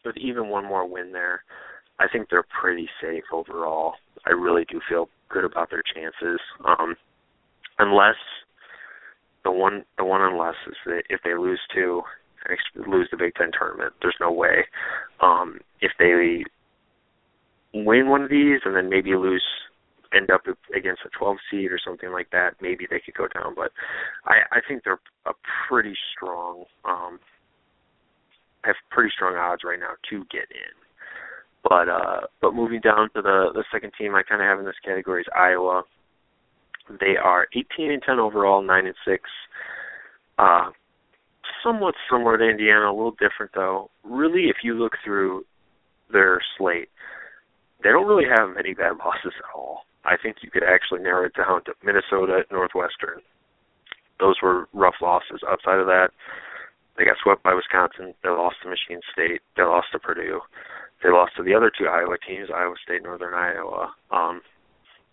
with 0.05 0.17
even 0.17 0.49
one 0.49 0.65
more 0.65 0.87
win 0.87 1.11
there, 1.11 1.43
I 1.99 2.07
think 2.11 2.29
they're 2.29 2.45
pretty 2.61 2.87
safe 3.01 3.23
overall. 3.33 3.93
I 4.25 4.31
really 4.31 4.65
do 4.69 4.79
feel 4.87 5.09
good 5.31 5.45
about 5.45 5.69
their 5.69 5.83
chances. 5.83 6.39
Um, 6.65 6.95
unless 7.79 8.15
the 9.43 9.51
one 9.51 9.85
the 9.97 10.05
one 10.05 10.21
unless 10.21 10.55
is 10.67 10.75
that 10.85 11.03
if 11.09 11.21
they 11.23 11.35
lose 11.35 11.59
two 11.73 12.01
lose 12.75 13.07
the 13.11 13.17
Big 13.17 13.35
Ten 13.35 13.51
tournament, 13.57 13.93
there's 14.01 14.15
no 14.19 14.31
way. 14.31 14.65
Um, 15.21 15.59
if 15.79 15.91
they 15.99 16.43
win 17.73 18.09
one 18.09 18.23
of 18.23 18.29
these 18.29 18.59
and 18.65 18.75
then 18.75 18.89
maybe 18.89 19.15
lose 19.15 19.43
end 20.13 20.29
up 20.29 20.41
against 20.75 21.01
a 21.05 21.09
12 21.17 21.37
seed 21.49 21.71
or 21.71 21.79
something 21.83 22.11
like 22.11 22.31
that, 22.31 22.55
maybe 22.61 22.85
they 22.89 22.99
could 22.99 23.13
go 23.13 23.27
down. 23.27 23.55
But 23.55 23.71
I, 24.25 24.57
I 24.57 24.59
think 24.67 24.83
they're 24.83 24.99
a 25.25 25.31
pretty 25.69 25.93
strong, 26.13 26.65
um, 26.83 27.19
have 28.63 28.75
pretty 28.89 29.11
strong 29.15 29.35
odds 29.35 29.61
right 29.63 29.79
now 29.79 29.93
to 30.09 30.25
get 30.29 30.51
in. 30.51 30.75
But 31.63 31.89
uh, 31.89 32.21
but 32.41 32.55
moving 32.55 32.81
down 32.81 33.09
to 33.15 33.21
the 33.21 33.51
the 33.53 33.63
second 33.71 33.91
team, 33.97 34.15
I 34.15 34.23
kind 34.23 34.41
of 34.41 34.47
have 34.47 34.59
in 34.59 34.65
this 34.65 34.75
category 34.83 35.21
is 35.21 35.27
Iowa. 35.35 35.83
They 36.99 37.15
are 37.21 37.47
18 37.55 37.91
and 37.91 38.01
10 38.01 38.19
overall, 38.19 38.61
nine 38.61 38.87
and 38.87 38.95
six. 39.05 39.29
Uh, 40.37 40.71
somewhat 41.63 41.95
similar 42.09 42.37
to 42.37 42.49
Indiana, 42.49 42.89
a 42.89 42.95
little 42.95 43.11
different 43.11 43.51
though. 43.53 43.89
Really, 44.03 44.45
if 44.49 44.57
you 44.63 44.73
look 44.73 44.93
through 45.03 45.45
their 46.11 46.41
slate, 46.57 46.89
they 47.83 47.89
don't 47.89 48.07
really 48.07 48.27
have 48.27 48.55
many 48.55 48.73
bad 48.73 48.97
losses 48.97 49.33
at 49.37 49.55
all. 49.55 49.81
I 50.03 50.17
think 50.21 50.37
you 50.41 50.49
could 50.49 50.63
actually 50.63 51.01
narrow 51.01 51.25
it 51.25 51.35
down 51.35 51.63
to 51.65 51.73
Minnesota, 51.83 52.43
Northwestern. 52.51 53.21
Those 54.19 54.35
were 54.41 54.67
rough 54.73 54.95
losses. 55.01 55.41
Outside 55.47 55.79
of 55.79 55.85
that, 55.87 56.09
they 56.97 57.05
got 57.05 57.17
swept 57.21 57.43
by 57.43 57.53
Wisconsin. 57.53 58.13
They 58.23 58.29
lost 58.29 58.57
to 58.63 58.69
Michigan 58.69 59.01
State. 59.13 59.41
They 59.57 59.63
lost 59.63 59.87
to 59.93 59.99
Purdue. 59.99 60.41
They 61.03 61.09
lost 61.09 61.35
to 61.37 61.43
the 61.43 61.53
other 61.53 61.71
two 61.75 61.87
Iowa 61.87 62.17
teams, 62.27 62.49
Iowa 62.53 62.75
State, 62.83 63.03
Northern 63.03 63.33
Iowa. 63.33 63.93
Um, 64.11 64.41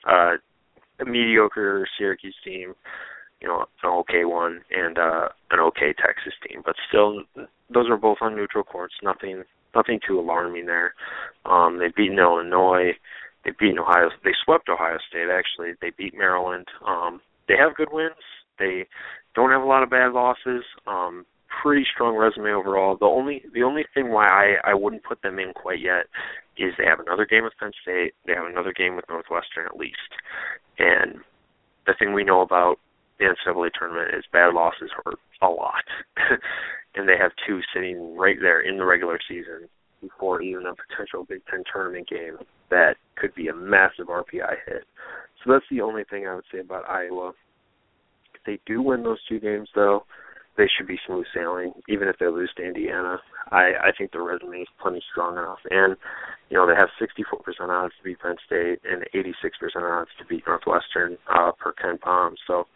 uh, 0.06 0.36
a 1.00 1.04
mediocre 1.04 1.86
Syracuse 1.96 2.34
team, 2.44 2.74
you 3.40 3.48
know, 3.48 3.64
an 3.82 3.90
okay 3.90 4.24
one, 4.24 4.60
and 4.70 4.98
uh, 4.98 5.28
an 5.50 5.60
okay 5.60 5.94
Texas 5.94 6.34
team. 6.46 6.62
But 6.64 6.74
still, 6.88 7.22
those 7.72 7.88
are 7.88 7.96
both 7.96 8.18
on 8.20 8.36
neutral 8.36 8.64
courts. 8.64 8.94
Nothing, 9.02 9.44
nothing 9.74 10.00
too 10.06 10.18
alarming 10.18 10.66
there. 10.66 10.94
Um, 11.46 11.78
they've 11.78 11.94
beaten 11.94 12.18
Illinois. 12.18 12.92
They 13.44 13.52
beat 13.58 13.78
Ohio. 13.78 14.10
They 14.24 14.34
swept 14.44 14.68
Ohio 14.68 14.98
State. 15.08 15.28
Actually, 15.30 15.74
they 15.80 15.92
beat 15.96 16.16
Maryland. 16.16 16.66
Um, 16.86 17.20
they 17.46 17.54
have 17.56 17.76
good 17.76 17.88
wins. 17.92 18.12
They 18.58 18.86
don't 19.34 19.52
have 19.52 19.62
a 19.62 19.66
lot 19.66 19.82
of 19.82 19.90
bad 19.90 20.12
losses. 20.12 20.64
Um, 20.86 21.24
pretty 21.62 21.86
strong 21.92 22.16
resume 22.16 22.52
overall. 22.52 22.96
The 22.96 23.06
only 23.06 23.42
the 23.52 23.62
only 23.62 23.84
thing 23.94 24.10
why 24.10 24.26
I 24.26 24.70
I 24.70 24.74
wouldn't 24.74 25.04
put 25.04 25.22
them 25.22 25.38
in 25.38 25.52
quite 25.52 25.80
yet 25.80 26.06
is 26.56 26.74
they 26.76 26.84
have 26.84 27.00
another 27.00 27.26
game 27.26 27.44
with 27.44 27.56
Penn 27.58 27.72
State. 27.82 28.14
They 28.26 28.34
have 28.34 28.46
another 28.46 28.72
game 28.72 28.96
with 28.96 29.08
Northwestern 29.08 29.66
at 29.66 29.76
least. 29.76 30.12
And 30.78 31.20
the 31.86 31.94
thing 31.98 32.12
we 32.12 32.24
know 32.24 32.40
about 32.40 32.78
the 33.18 33.26
NCAA 33.26 33.70
tournament 33.76 34.14
is 34.14 34.24
bad 34.32 34.54
losses 34.54 34.90
hurt 35.04 35.18
a 35.42 35.48
lot, 35.48 35.84
and 36.94 37.08
they 37.08 37.16
have 37.18 37.32
two 37.46 37.60
sitting 37.74 38.16
right 38.16 38.36
there 38.40 38.60
in 38.60 38.78
the 38.78 38.84
regular 38.84 39.18
season 39.28 39.68
before 40.00 40.42
even 40.42 40.66
a 40.66 40.74
potential 40.74 41.24
Big 41.24 41.40
Ten 41.50 41.64
tournament 41.72 42.08
game 42.08 42.36
that 42.70 42.96
could 43.16 43.34
be 43.34 43.48
a 43.48 43.54
massive 43.54 44.06
RPI 44.06 44.56
hit. 44.66 44.84
So 45.42 45.52
that's 45.52 45.64
the 45.70 45.80
only 45.80 46.04
thing 46.04 46.26
I 46.26 46.34
would 46.34 46.44
say 46.52 46.60
about 46.60 46.88
Iowa. 46.88 47.32
If 48.34 48.40
they 48.46 48.58
do 48.66 48.82
win 48.82 49.02
those 49.02 49.18
two 49.28 49.40
games, 49.40 49.68
though, 49.74 50.04
they 50.58 50.68
should 50.76 50.88
be 50.88 50.98
smooth 51.06 51.24
sailing, 51.32 51.72
even 51.88 52.08
if 52.08 52.18
they 52.18 52.26
lose 52.26 52.50
to 52.56 52.64
Indiana. 52.66 53.20
I 53.50 53.72
I 53.80 53.92
think 53.96 54.12
the 54.12 54.20
resume 54.20 54.60
is 54.60 54.68
plenty 54.82 55.02
strong 55.10 55.38
enough, 55.38 55.60
and 55.70 55.96
you 56.50 56.56
know 56.58 56.66
they 56.66 56.74
have 56.74 56.90
64% 57.00 57.14
odds 57.70 57.94
to 57.96 58.04
beat 58.04 58.20
Penn 58.20 58.36
State 58.44 58.80
and 58.84 59.04
86% 59.14 59.32
odds 59.76 60.10
to 60.18 60.26
beat 60.26 60.44
Northwestern 60.46 61.16
uh, 61.32 61.52
per 61.52 61.72
KenPom. 61.72 62.34
So 62.46 62.66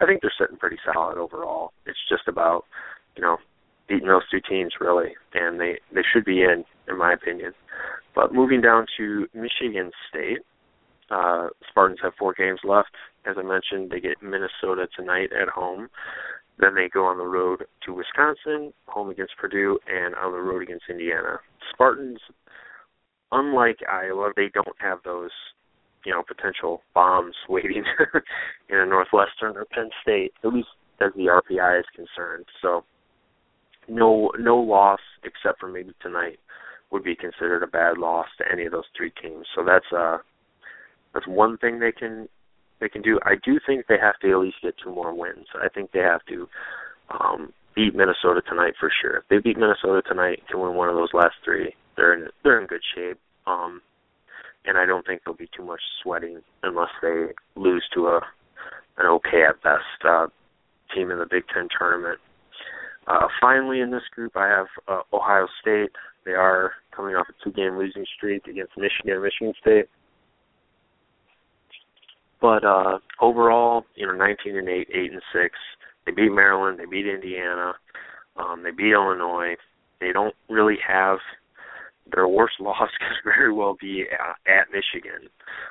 I 0.00 0.06
think 0.06 0.22
they're 0.22 0.32
sitting 0.38 0.56
pretty 0.56 0.78
solid 0.84 1.18
overall. 1.18 1.72
It's 1.84 1.98
just 2.08 2.28
about 2.28 2.64
you 3.16 3.22
know 3.22 3.38
beating 3.88 4.08
those 4.08 4.28
two 4.30 4.40
teams 4.40 4.74
really, 4.80 5.14
and 5.34 5.60
they 5.60 5.80
they 5.92 6.02
should 6.12 6.24
be 6.24 6.42
in, 6.42 6.64
in 6.88 6.96
my 6.96 7.12
opinion. 7.12 7.52
But 8.14 8.32
moving 8.32 8.62
down 8.62 8.86
to 8.96 9.26
Michigan 9.34 9.90
State, 10.08 10.38
uh, 11.10 11.48
Spartans 11.68 12.00
have 12.02 12.14
four 12.18 12.34
games 12.34 12.60
left. 12.64 12.90
As 13.26 13.36
I 13.38 13.42
mentioned, 13.42 13.90
they 13.90 14.00
get 14.00 14.22
Minnesota 14.22 14.86
tonight 14.96 15.30
at 15.32 15.48
home. 15.48 15.88
Then 16.58 16.74
they 16.74 16.88
go 16.88 17.04
on 17.04 17.18
the 17.18 17.24
road 17.24 17.64
to 17.84 17.92
Wisconsin, 17.92 18.72
home 18.86 19.10
against 19.10 19.36
Purdue, 19.38 19.78
and 19.86 20.14
on 20.14 20.32
the 20.32 20.38
road 20.38 20.62
against 20.62 20.84
Indiana. 20.88 21.38
Spartans, 21.72 22.18
unlike 23.30 23.78
Iowa, 23.88 24.32
they 24.36 24.48
don't 24.54 24.76
have 24.78 24.98
those, 25.04 25.30
you 26.04 26.12
know, 26.12 26.22
potential 26.26 26.82
bombs 26.94 27.34
waiting 27.48 27.84
in 28.70 28.78
a 28.78 28.86
Northwestern 28.86 29.56
or 29.56 29.66
Penn 29.66 29.90
State, 30.02 30.32
at 30.44 30.52
least 30.52 30.68
as 31.00 31.12
the 31.14 31.26
RPI 31.26 31.80
is 31.80 31.86
concerned. 31.94 32.46
So, 32.62 32.84
no 33.88 34.30
no 34.38 34.56
loss 34.56 35.00
except 35.22 35.60
for 35.60 35.68
maybe 35.68 35.92
tonight 36.02 36.38
would 36.90 37.04
be 37.04 37.14
considered 37.14 37.62
a 37.62 37.66
bad 37.66 37.98
loss 37.98 38.26
to 38.38 38.44
any 38.50 38.64
of 38.64 38.72
those 38.72 38.84
three 38.96 39.12
teams. 39.22 39.46
So 39.54 39.64
that's 39.64 39.86
uh 39.96 40.18
that's 41.14 41.26
one 41.26 41.56
thing 41.58 41.78
they 41.78 41.92
can 41.92 42.28
they 42.80 42.88
can 42.88 43.02
do. 43.02 43.18
I 43.24 43.34
do 43.44 43.58
think 43.64 43.86
they 43.86 43.98
have 44.00 44.18
to 44.20 44.30
at 44.30 44.38
least 44.38 44.56
get 44.62 44.74
two 44.82 44.94
more 44.94 45.14
wins. 45.14 45.46
I 45.54 45.68
think 45.68 45.92
they 45.92 46.00
have 46.00 46.24
to 46.26 46.48
um, 47.10 47.52
beat 47.74 47.94
Minnesota 47.94 48.42
tonight 48.46 48.74
for 48.78 48.90
sure. 49.02 49.18
If 49.18 49.24
they 49.28 49.38
beat 49.38 49.58
Minnesota 49.58 50.02
tonight, 50.06 50.42
can 50.50 50.60
win 50.60 50.74
one 50.74 50.88
of 50.88 50.96
those 50.96 51.14
last 51.14 51.34
three, 51.44 51.74
they're 51.96 52.14
in 52.14 52.28
they're 52.42 52.60
in 52.60 52.66
good 52.66 52.82
shape. 52.94 53.18
Um, 53.46 53.80
and 54.64 54.76
I 54.76 54.84
don't 54.84 55.06
think 55.06 55.22
there'll 55.24 55.36
be 55.36 55.48
too 55.56 55.64
much 55.64 55.80
sweating 56.02 56.40
unless 56.62 56.90
they 57.00 57.26
lose 57.54 57.84
to 57.94 58.08
a 58.08 58.20
an 58.98 59.06
okay 59.06 59.42
at 59.48 59.62
best 59.62 60.04
uh, 60.08 60.26
team 60.94 61.10
in 61.10 61.18
the 61.18 61.26
Big 61.30 61.44
Ten 61.52 61.68
tournament. 61.78 62.18
Uh, 63.06 63.28
finally, 63.40 63.80
in 63.80 63.90
this 63.90 64.02
group, 64.14 64.36
I 64.36 64.48
have 64.48 64.66
uh, 64.88 65.02
Ohio 65.12 65.46
State. 65.60 65.90
They 66.24 66.32
are 66.32 66.72
coming 66.94 67.14
off 67.14 67.26
a 67.28 67.44
two-game 67.44 67.78
losing 67.78 68.04
streak 68.16 68.46
against 68.48 68.72
Michigan 68.76 69.14
and 69.14 69.22
Michigan 69.22 69.54
State. 69.60 69.86
But 72.40 72.64
uh 72.64 72.98
overall, 73.20 73.84
you 73.94 74.06
know, 74.06 74.14
19 74.14 74.56
and 74.56 74.68
8, 74.68 74.88
8 74.92 75.12
and 75.12 75.22
6. 75.32 75.54
They 76.04 76.12
beat 76.12 76.32
Maryland, 76.32 76.78
they 76.78 76.86
beat 76.86 77.06
Indiana, 77.06 77.74
um, 78.36 78.62
they 78.62 78.70
beat 78.70 78.92
Illinois. 78.92 79.56
They 80.00 80.12
don't 80.12 80.34
really 80.48 80.76
have 80.86 81.18
their 82.12 82.28
worst 82.28 82.54
loss 82.60 82.90
could 82.98 83.24
very 83.24 83.52
well 83.52 83.76
be 83.80 84.04
at, 84.12 84.52
at 84.52 84.66
Michigan 84.70 85.28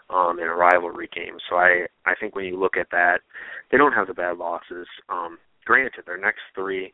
um, 0.10 0.40
in 0.40 0.48
a 0.48 0.54
rivalry 0.54 1.10
game. 1.14 1.38
So 1.50 1.56
I 1.56 1.88
I 2.06 2.14
think 2.20 2.36
when 2.36 2.46
you 2.46 2.60
look 2.60 2.78
at 2.78 2.90
that, 2.92 3.20
they 3.72 3.78
don't 3.78 3.94
have 3.94 4.08
the 4.08 4.14
bad 4.14 4.38
losses. 4.38 4.88
Um, 5.10 5.38
granted, 5.66 6.04
their 6.06 6.20
next 6.20 6.42
three, 6.54 6.94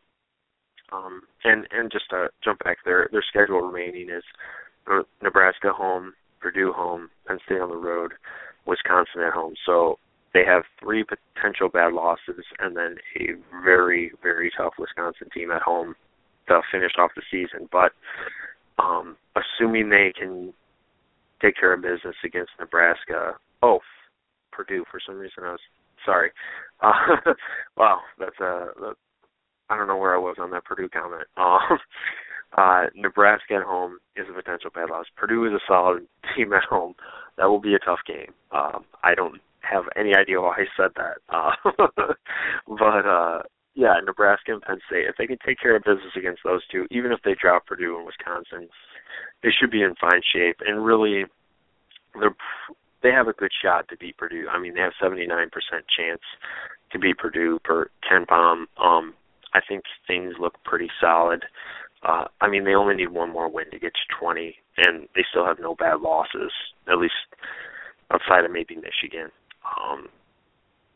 um, 0.91 1.21
and 1.43 1.67
and 1.71 1.91
just 1.91 2.09
to 2.11 2.29
jump 2.43 2.63
back, 2.63 2.77
their 2.85 3.09
their 3.11 3.23
schedule 3.27 3.61
remaining 3.61 4.09
is 4.09 4.23
Nebraska 5.21 5.71
home, 5.73 6.13
Purdue 6.39 6.73
home, 6.73 7.09
Penn 7.27 7.39
State 7.45 7.61
on 7.61 7.69
the 7.69 7.75
road, 7.75 8.13
Wisconsin 8.65 9.21
at 9.21 9.33
home. 9.33 9.53
So 9.65 9.99
they 10.33 10.43
have 10.45 10.63
three 10.81 11.03
potential 11.03 11.69
bad 11.69 11.93
losses 11.93 12.43
and 12.59 12.75
then 12.75 12.95
a 13.19 13.33
very 13.63 14.11
very 14.23 14.51
tough 14.55 14.73
Wisconsin 14.79 15.27
team 15.33 15.51
at 15.51 15.61
home 15.61 15.95
to 16.47 16.61
finish 16.71 16.91
off 16.97 17.11
the 17.15 17.23
season. 17.29 17.67
But 17.71 17.91
um, 18.79 19.17
assuming 19.35 19.89
they 19.89 20.13
can 20.17 20.53
take 21.41 21.57
care 21.57 21.73
of 21.73 21.81
business 21.81 22.15
against 22.23 22.51
Nebraska. 22.59 23.33
Oh, 23.61 23.79
Purdue. 24.51 24.85
For 24.89 24.99
some 25.05 25.17
reason, 25.17 25.43
I 25.43 25.51
was 25.51 25.59
sorry. 26.05 26.31
Uh, 26.83 27.33
wow, 27.77 27.99
that's 28.17 28.39
a. 28.39 28.69
That, 28.81 28.95
I 29.69 29.77
don't 29.77 29.87
know 29.87 29.97
where 29.97 30.15
I 30.15 30.17
was 30.17 30.37
on 30.39 30.49
that 30.49 30.65
Purdue 30.65 30.89
comment. 30.89 31.27
Um, 31.37 31.77
uh, 32.57 32.85
Nebraska 32.95 33.55
at 33.55 33.63
home 33.63 33.99
is 34.15 34.25
a 34.29 34.33
potential 34.33 34.69
bad 34.73 34.89
loss. 34.89 35.05
Purdue 35.15 35.45
is 35.45 35.53
a 35.53 35.59
solid 35.67 36.07
team 36.35 36.53
at 36.53 36.63
home. 36.63 36.95
That 37.37 37.45
will 37.45 37.61
be 37.61 37.73
a 37.73 37.79
tough 37.79 37.99
game. 38.05 38.33
Um, 38.51 38.85
I 39.03 39.15
don't 39.15 39.41
have 39.61 39.85
any 39.95 40.13
idea 40.15 40.41
why 40.41 40.57
I 40.57 40.65
said 40.75 40.91
that. 40.97 41.17
Uh, 41.29 41.51
but 42.67 43.05
uh, 43.05 43.43
yeah, 43.73 43.93
Nebraska 44.05 44.51
and 44.51 44.61
Penn 44.61 44.79
State, 44.87 45.07
if 45.07 45.15
they 45.17 45.27
can 45.27 45.37
take 45.45 45.59
care 45.59 45.75
of 45.75 45.83
business 45.83 46.13
against 46.17 46.41
those 46.43 46.61
two, 46.71 46.87
even 46.91 47.11
if 47.11 47.19
they 47.23 47.35
drop 47.39 47.67
Purdue 47.67 47.97
and 47.97 48.05
Wisconsin, 48.05 48.67
they 49.43 49.49
should 49.49 49.71
be 49.71 49.81
in 49.81 49.95
fine 49.99 50.21
shape. 50.33 50.57
And 50.65 50.85
really, 50.85 51.25
they're 52.19 52.35
they 53.01 53.09
have 53.09 53.27
a 53.27 53.33
good 53.33 53.51
shot 53.63 53.87
to 53.89 53.97
beat 53.97 54.17
Purdue. 54.17 54.47
I 54.51 54.59
mean, 54.59 54.75
they 54.75 54.81
have 54.81 54.93
79% 55.01 55.25
chance 55.97 56.21
to 56.91 56.99
beat 56.99 57.17
Purdue 57.17 57.59
per 57.63 57.89
KenPom. 58.09 58.65
Um, 58.77 59.13
I 59.53 59.59
think 59.67 59.83
things 60.07 60.35
look 60.39 60.55
pretty 60.63 60.89
solid. 60.99 61.43
Uh, 62.03 62.25
I 62.41 62.49
mean, 62.49 62.63
they 62.63 62.73
only 62.73 62.95
need 62.95 63.11
one 63.11 63.31
more 63.31 63.49
win 63.49 63.69
to 63.71 63.79
get 63.79 63.93
to 63.93 64.15
20, 64.19 64.55
and 64.77 65.07
they 65.15 65.23
still 65.29 65.45
have 65.45 65.59
no 65.59 65.75
bad 65.75 66.01
losses, 66.01 66.51
at 66.87 66.97
least 66.97 67.13
outside 68.11 68.43
of 68.45 68.51
maybe 68.51 68.75
Michigan. 68.75 69.29
Um, 69.65 70.07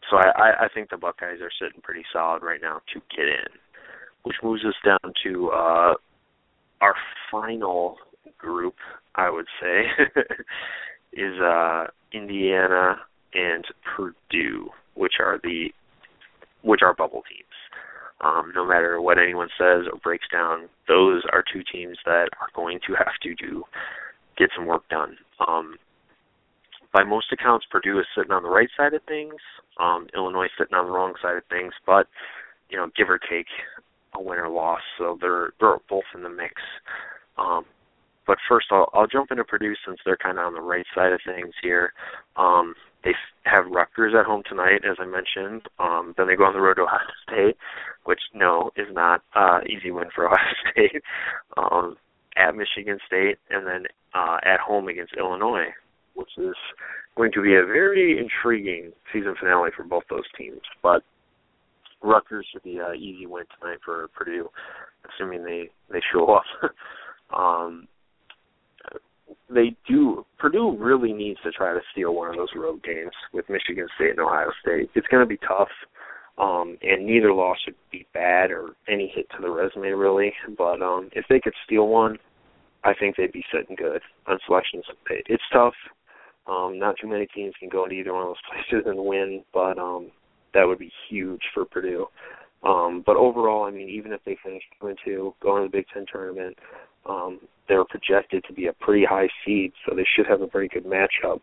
so 0.09 0.17
I, 0.17 0.65
I 0.65 0.67
think 0.73 0.89
the 0.89 0.97
Buckeyes 0.97 1.41
are 1.41 1.51
sitting 1.59 1.81
pretty 1.81 2.03
solid 2.11 2.43
right 2.43 2.61
now 2.61 2.81
to 2.93 3.01
get 3.15 3.27
in, 3.27 3.47
which 4.23 4.37
moves 4.43 4.63
us 4.65 4.75
down 4.83 5.13
to 5.23 5.49
uh, 5.49 5.93
our 6.81 6.95
final 7.31 7.97
group, 8.37 8.75
I 9.15 9.29
would 9.29 9.47
say, 9.61 9.85
is 11.13 11.39
uh, 11.39 11.85
Indiana 12.11 12.97
and 13.33 13.65
Purdue, 13.95 14.69
which 14.95 15.13
are 15.19 15.39
the 15.43 15.69
which 16.61 16.81
are 16.81 16.95
bubble 16.95 17.21
teams. 17.29 17.54
Um, 18.21 18.51
no 18.55 18.65
matter 18.65 19.01
what 19.01 19.17
anyone 19.17 19.49
says 19.57 19.85
or 19.91 19.99
breaks 20.01 20.27
down, 20.31 20.69
those 20.87 21.23
are 21.33 21.43
two 21.51 21.63
teams 21.71 21.97
that 22.05 22.29
are 22.39 22.49
going 22.55 22.79
to 22.87 22.93
have 22.93 23.13
to 23.23 23.35
do 23.35 23.63
get 24.37 24.49
some 24.55 24.65
work 24.65 24.87
done. 24.89 25.17
Um, 25.47 25.77
by 26.93 27.03
most 27.03 27.31
accounts, 27.31 27.65
Purdue 27.69 27.99
is 27.99 28.05
sitting 28.15 28.31
on 28.31 28.43
the 28.43 28.49
right 28.49 28.69
side 28.77 28.93
of 28.93 29.01
things. 29.03 29.35
Um, 29.79 30.07
Illinois 30.15 30.47
sitting 30.57 30.73
on 30.73 30.85
the 30.85 30.91
wrong 30.91 31.13
side 31.21 31.35
of 31.35 31.43
things, 31.49 31.73
but 31.85 32.07
you 32.69 32.77
know, 32.77 32.89
give 32.97 33.09
or 33.09 33.19
take 33.19 33.47
a 34.15 34.21
win 34.21 34.39
or 34.39 34.49
loss, 34.49 34.81
so 34.97 35.17
they're 35.19 35.51
they're 35.59 35.77
both 35.89 36.05
in 36.13 36.23
the 36.23 36.29
mix. 36.29 36.53
Um, 37.37 37.65
but 38.25 38.37
first, 38.49 38.67
I'll, 38.71 38.89
I'll 38.93 39.07
jump 39.07 39.31
into 39.31 39.43
Purdue 39.43 39.75
since 39.85 39.99
they're 40.05 40.17
kind 40.17 40.39
of 40.39 40.45
on 40.45 40.53
the 40.53 40.61
right 40.61 40.85
side 40.95 41.11
of 41.11 41.19
things 41.25 41.53
here. 41.61 41.93
Um, 42.37 42.73
they 43.05 43.13
have 43.43 43.65
Rutgers 43.67 44.13
at 44.19 44.25
home 44.25 44.43
tonight, 44.49 44.81
as 44.83 44.97
I 44.99 45.05
mentioned. 45.05 45.69
Um, 45.79 46.13
then 46.17 46.27
they 46.27 46.35
go 46.35 46.43
on 46.43 46.53
the 46.53 46.59
road 46.59 46.75
to 46.75 46.83
Ohio 46.83 46.99
State, 47.29 47.55
which 48.03 48.19
no 48.33 48.71
is 48.75 48.87
not 48.91 49.21
uh, 49.35 49.59
easy 49.69 49.91
win 49.91 50.09
for 50.13 50.25
Ohio 50.33 50.53
State. 50.71 51.01
Um, 51.55 51.95
at 52.35 52.55
Michigan 52.55 52.99
State, 53.07 53.37
and 53.49 53.65
then 53.65 53.85
uh, 54.13 54.37
at 54.43 54.59
home 54.59 54.87
against 54.87 55.13
Illinois, 55.17 55.67
which 56.15 56.29
is 56.37 56.55
going 57.15 57.31
to 57.31 57.41
be 57.41 57.55
a 57.55 57.65
very 57.65 58.19
intriguing 58.19 58.91
season 59.13 59.35
finale 59.39 59.71
for 59.75 59.83
both 59.83 60.03
those 60.09 60.25
teams. 60.37 60.61
But 60.83 61.03
Rutgers 62.01 62.45
should 62.51 62.63
be 62.63 62.77
an 62.77 62.95
easy 62.95 63.25
win 63.25 63.45
tonight 63.59 63.79
for 63.83 64.09
Purdue, 64.15 64.49
assuming 65.07 65.43
they 65.43 65.69
they 65.91 66.01
show 66.13 66.25
up. 66.33 66.43
um, 67.37 67.87
they 69.49 69.75
do. 69.87 70.25
Purdue 70.37 70.75
really 70.77 71.13
needs 71.13 71.39
to 71.43 71.51
try 71.51 71.73
to 71.73 71.79
steal 71.91 72.13
one 72.13 72.29
of 72.29 72.35
those 72.35 72.49
road 72.55 72.83
games 72.83 73.11
with 73.33 73.49
Michigan 73.49 73.87
State 73.95 74.11
and 74.11 74.19
Ohio 74.19 74.51
State. 74.61 74.89
It's 74.95 75.07
going 75.07 75.23
to 75.23 75.27
be 75.27 75.39
tough, 75.47 75.69
um, 76.37 76.77
and 76.81 77.05
neither 77.05 77.33
loss 77.33 77.57
should 77.63 77.75
be 77.91 78.05
bad 78.13 78.51
or 78.51 78.69
any 78.87 79.11
hit 79.13 79.27
to 79.31 79.41
the 79.41 79.49
resume 79.49 79.89
really. 79.89 80.33
But 80.57 80.81
um, 80.81 81.09
if 81.13 81.25
they 81.29 81.39
could 81.39 81.53
steal 81.65 81.87
one, 81.87 82.17
I 82.83 82.93
think 82.93 83.15
they'd 83.15 83.31
be 83.31 83.45
sitting 83.51 83.75
good 83.75 84.01
on 84.27 84.37
selections. 84.45 84.85
It's 85.09 85.43
tough. 85.51 85.73
Um, 86.47 86.77
not 86.77 86.95
too 87.01 87.07
many 87.07 87.25
teams 87.27 87.53
can 87.59 87.69
go 87.69 87.87
to 87.87 87.93
either 87.93 88.13
one 88.13 88.23
of 88.23 88.29
those 88.29 88.35
places 88.69 88.85
and 88.85 89.03
win, 89.03 89.43
but 89.53 89.79
um, 89.79 90.11
that 90.53 90.65
would 90.65 90.79
be 90.79 90.91
huge 91.09 91.41
for 91.53 91.65
Purdue. 91.65 92.05
Um, 92.63 93.03
but 93.05 93.15
overall, 93.15 93.65
I 93.65 93.71
mean, 93.71 93.89
even 93.89 94.11
if 94.11 94.21
they 94.25 94.37
finish 94.43 94.63
two 94.79 94.87
and 94.87 94.97
two, 95.03 95.33
going 95.41 95.63
to 95.63 95.69
the 95.69 95.77
Big 95.77 95.85
Ten 95.93 96.05
tournament, 96.11 96.57
um, 97.07 97.39
they're 97.67 97.85
projected 97.85 98.43
to 98.45 98.53
be 98.53 98.67
a 98.67 98.73
pretty 98.73 99.05
high 99.05 99.29
seed, 99.45 99.73
so 99.85 99.95
they 99.95 100.05
should 100.15 100.27
have 100.27 100.41
a 100.41 100.47
very 100.47 100.67
good 100.67 100.85
matchup. 100.85 101.41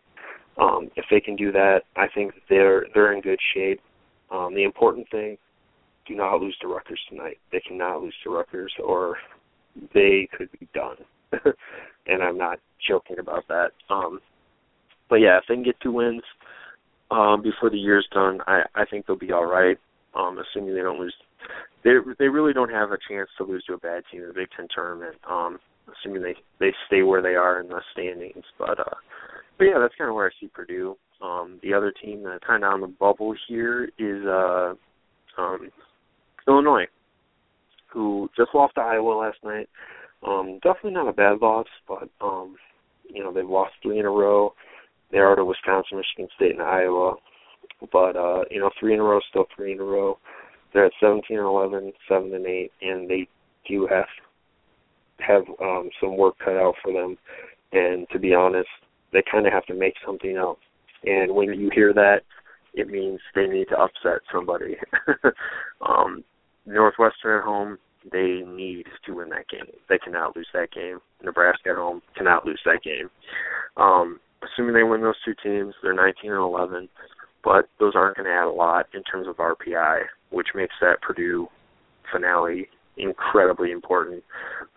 Um, 0.57 0.89
if 0.95 1.05
they 1.09 1.19
can 1.19 1.35
do 1.35 1.51
that, 1.51 1.81
I 1.95 2.07
think 2.13 2.33
they're 2.49 2.85
they're 2.93 3.13
in 3.13 3.21
good 3.21 3.39
shape. 3.53 3.81
Um, 4.31 4.53
the 4.53 4.63
important 4.63 5.09
thing: 5.09 5.37
do 6.07 6.15
not 6.15 6.39
lose 6.39 6.57
to 6.61 6.67
Rutgers 6.67 7.01
tonight. 7.09 7.37
They 7.51 7.61
cannot 7.67 8.01
lose 8.01 8.15
to 8.23 8.29
Rutgers, 8.29 8.73
or 8.83 9.17
they 9.93 10.27
could 10.37 10.49
be 10.59 10.67
done. 10.73 10.97
and 12.07 12.21
I'm 12.21 12.37
not 12.37 12.59
joking 12.87 13.19
about 13.19 13.47
that. 13.47 13.71
Um, 13.89 14.19
but 15.09 15.15
yeah, 15.15 15.37
if 15.37 15.45
they 15.47 15.55
can 15.55 15.63
get 15.63 15.79
two 15.81 15.91
wins 15.91 16.21
um, 17.09 17.41
before 17.41 17.69
the 17.69 17.77
year's 17.77 18.07
done, 18.13 18.39
I 18.47 18.63
I 18.75 18.85
think 18.85 19.05
they'll 19.05 19.17
be 19.17 19.31
all 19.31 19.45
right. 19.45 19.77
Um, 20.15 20.37
assuming 20.37 20.75
they 20.75 20.81
don't 20.81 20.99
lose 20.99 21.15
they 21.83 21.95
they 22.19 22.27
really 22.27 22.53
don't 22.53 22.71
have 22.71 22.91
a 22.91 22.97
chance 23.09 23.29
to 23.37 23.43
lose 23.43 23.63
to 23.65 23.73
a 23.73 23.77
bad 23.77 24.03
team 24.11 24.21
in 24.21 24.27
the 24.27 24.33
Big 24.33 24.49
Ten 24.55 24.67
tournament. 24.73 25.15
Um, 25.29 25.59
assuming 25.91 26.21
they 26.21 26.35
they 26.59 26.73
stay 26.87 27.03
where 27.03 27.21
they 27.21 27.35
are 27.35 27.61
in 27.61 27.67
the 27.67 27.81
standings. 27.91 28.43
But 28.57 28.79
uh, 28.79 28.95
but 29.57 29.65
yeah, 29.65 29.79
that's 29.79 29.95
kind 29.97 30.09
of 30.09 30.15
where 30.15 30.27
I 30.27 30.31
see 30.39 30.47
Purdue. 30.47 30.97
Um, 31.21 31.59
the 31.63 31.73
other 31.73 31.93
team 32.03 32.23
that's 32.23 32.43
kind 32.45 32.63
of 32.63 32.73
on 32.73 32.81
the 32.81 32.87
bubble 32.87 33.33
here 33.47 33.89
is 33.97 34.25
uh, 34.25 34.73
um, 35.37 35.69
Illinois, 36.47 36.87
who 37.87 38.29
just 38.35 38.53
lost 38.53 38.75
to 38.75 38.81
Iowa 38.81 39.13
last 39.13 39.37
night. 39.43 39.69
Um, 40.25 40.59
definitely 40.63 40.91
not 40.91 41.07
a 41.07 41.13
bad 41.13 41.41
loss, 41.41 41.67
but 41.87 42.09
um, 42.21 42.55
you 43.07 43.23
know 43.23 43.33
they've 43.33 43.47
lost 43.47 43.73
three 43.81 43.99
in 43.99 44.05
a 44.05 44.09
row. 44.09 44.53
They 45.11 45.19
are 45.19 45.35
to 45.35 45.45
Wisconsin, 45.45 45.97
Michigan 45.97 46.27
State, 46.35 46.53
and 46.53 46.61
Iowa. 46.61 47.15
But 47.91 48.15
uh, 48.15 48.43
you 48.49 48.59
know, 48.59 48.71
three 48.79 48.93
in 48.93 48.99
a 48.99 49.03
row, 49.03 49.19
still 49.29 49.45
three 49.55 49.73
in 49.73 49.79
a 49.79 49.83
row. 49.83 50.17
They're 50.73 50.85
at 50.85 50.93
17 50.99 51.37
and 51.37 51.45
11, 51.45 51.93
7 52.09 52.33
and 52.33 52.45
8, 52.45 52.71
and 52.81 53.09
they 53.09 53.27
do 53.67 53.87
have 53.91 54.05
have 55.19 55.43
um, 55.61 55.89
some 55.99 56.17
work 56.17 56.35
cut 56.43 56.55
out 56.55 56.75
for 56.83 56.93
them. 56.93 57.17
And 57.71 58.07
to 58.11 58.19
be 58.19 58.33
honest, 58.33 58.69
they 59.11 59.23
kind 59.29 59.47
of 59.47 59.53
have 59.53 59.65
to 59.67 59.73
make 59.73 59.95
something 60.05 60.37
up. 60.37 60.57
And 61.03 61.33
when 61.35 61.53
you 61.53 61.69
hear 61.73 61.93
that, 61.93 62.21
it 62.73 62.89
means 62.89 63.19
they 63.35 63.47
need 63.47 63.67
to 63.69 63.77
upset 63.77 64.21
somebody. 64.31 64.75
um, 65.87 66.23
Northwestern 66.65 67.39
at 67.39 67.43
home, 67.43 67.77
they 68.11 68.41
need 68.45 68.85
to 69.05 69.15
win 69.15 69.29
that 69.29 69.47
game. 69.49 69.73
They 69.89 69.97
cannot 69.97 70.35
lose 70.35 70.47
that 70.53 70.71
game. 70.71 70.99
Nebraska 71.23 71.69
at 71.69 71.75
home 71.75 72.01
cannot 72.17 72.45
lose 72.45 72.59
that 72.65 72.81
game. 72.83 73.09
Um, 73.77 74.19
assuming 74.43 74.73
they 74.73 74.83
win 74.83 75.01
those 75.01 75.15
two 75.23 75.35
teams, 75.43 75.73
they're 75.83 75.93
19 75.93 76.31
and 76.31 76.39
11, 76.39 76.89
but 77.43 77.69
those 77.79 77.93
aren't 77.95 78.17
going 78.17 78.27
to 78.27 78.33
add 78.33 78.47
a 78.47 78.49
lot 78.49 78.87
in 78.93 79.03
terms 79.03 79.27
of 79.27 79.37
RPI 79.37 80.03
which 80.33 80.47
makes 80.55 80.73
that 80.81 81.01
Purdue 81.01 81.47
finale 82.11 82.67
incredibly 82.97 83.71
important. 83.71 84.23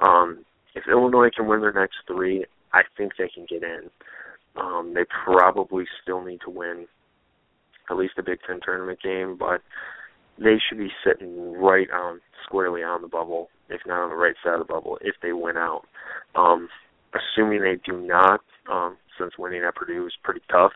Um, 0.01 0.45
if 0.75 0.85
Illinois 0.89 1.31
can 1.35 1.47
win 1.47 1.61
their 1.61 1.73
next 1.73 1.97
three, 2.07 2.45
I 2.73 2.83
think 2.97 3.13
they 3.19 3.29
can 3.29 3.47
get 3.49 3.63
in. 3.63 3.91
Um, 4.57 4.93
they 4.95 5.05
probably 5.25 5.85
still 6.03 6.23
need 6.23 6.41
to 6.45 6.51
win 6.51 6.87
at 7.91 7.97
least 7.97 8.15
a 8.19 8.23
Big 8.23 8.39
Ten 8.47 8.61
tournament 8.63 8.99
game, 9.03 9.37
but 9.39 9.61
they 10.39 10.57
should 10.69 10.79
be 10.79 10.91
sitting 11.05 11.55
right 11.55 11.91
on 11.91 12.21
squarely 12.45 12.83
on 12.83 13.03
the 13.03 13.09
bubble, 13.09 13.49
if 13.69 13.81
not 13.87 14.03
on 14.03 14.11
the 14.11 14.17
right 14.17 14.35
side 14.45 14.55
of 14.55 14.67
the 14.67 14.73
bubble, 14.73 14.99
if 15.01 15.15
they 15.23 15.33
win 15.33 15.57
out. 15.57 15.83
Um, 16.35 16.69
assuming 17.15 17.63
they 17.63 17.77
do 17.85 18.01
not, 18.01 18.41
um, 18.71 18.97
since 19.19 19.33
winning 19.39 19.63
at 19.63 19.75
Purdue 19.75 20.07
is 20.07 20.13
pretty 20.23 20.43
tough, 20.51 20.73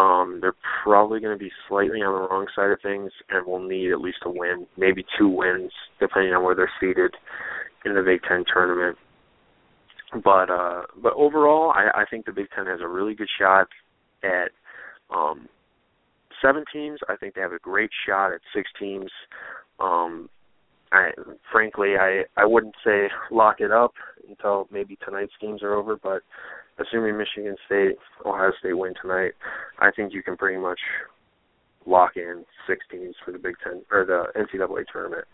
um, 0.00 0.38
they're 0.40 0.54
probably 0.82 1.20
going 1.20 1.36
to 1.36 1.42
be 1.42 1.50
slightly 1.68 2.00
on 2.00 2.22
the 2.22 2.28
wrong 2.28 2.46
side 2.56 2.70
of 2.70 2.80
things, 2.80 3.12
and 3.28 3.46
will 3.46 3.60
need 3.60 3.90
at 3.92 4.00
least 4.00 4.18
a 4.24 4.30
win, 4.30 4.66
maybe 4.78 5.04
two 5.18 5.28
wins, 5.28 5.72
depending 6.00 6.32
on 6.32 6.42
where 6.42 6.54
they're 6.54 6.72
seated 6.80 7.14
in 7.84 7.94
the 7.94 8.02
Big 8.02 8.20
Ten 8.26 8.44
tournament. 8.50 8.96
But 10.24 10.50
uh, 10.50 10.82
but 11.02 11.12
overall, 11.14 11.72
I, 11.72 12.02
I 12.02 12.04
think 12.10 12.24
the 12.24 12.32
Big 12.32 12.46
Ten 12.56 12.66
has 12.66 12.80
a 12.80 12.88
really 12.88 13.14
good 13.14 13.28
shot 13.38 13.68
at 14.24 14.50
um, 15.14 15.48
seven 16.42 16.64
teams. 16.72 16.98
I 17.08 17.16
think 17.16 17.34
they 17.34 17.42
have 17.42 17.52
a 17.52 17.58
great 17.58 17.90
shot 18.08 18.32
at 18.32 18.40
six 18.54 18.70
teams. 18.78 19.10
Um, 19.80 20.30
I 20.92 21.10
frankly, 21.52 21.94
I 22.00 22.22
I 22.36 22.46
wouldn't 22.46 22.74
say 22.84 23.08
lock 23.30 23.60
it 23.60 23.70
up 23.70 23.92
until 24.28 24.66
maybe 24.72 24.96
tonight's 25.04 25.32
games 25.40 25.62
are 25.62 25.74
over, 25.74 25.96
but 25.96 26.22
assuming 26.80 27.16
Michigan 27.16 27.56
State, 27.66 27.96
Ohio 28.24 28.52
State 28.58 28.76
win 28.76 28.94
tonight, 29.00 29.32
I 29.78 29.90
think 29.90 30.12
you 30.12 30.22
can 30.22 30.36
pretty 30.36 30.58
much 30.58 30.78
lock 31.86 32.12
in 32.16 32.44
six 32.66 32.84
teams 32.90 33.14
for 33.24 33.32
the 33.32 33.38
Big 33.38 33.54
Ten 33.62 33.82
or 33.90 34.04
the 34.04 34.24
NCAA 34.38 34.84
tournament. 34.92 35.24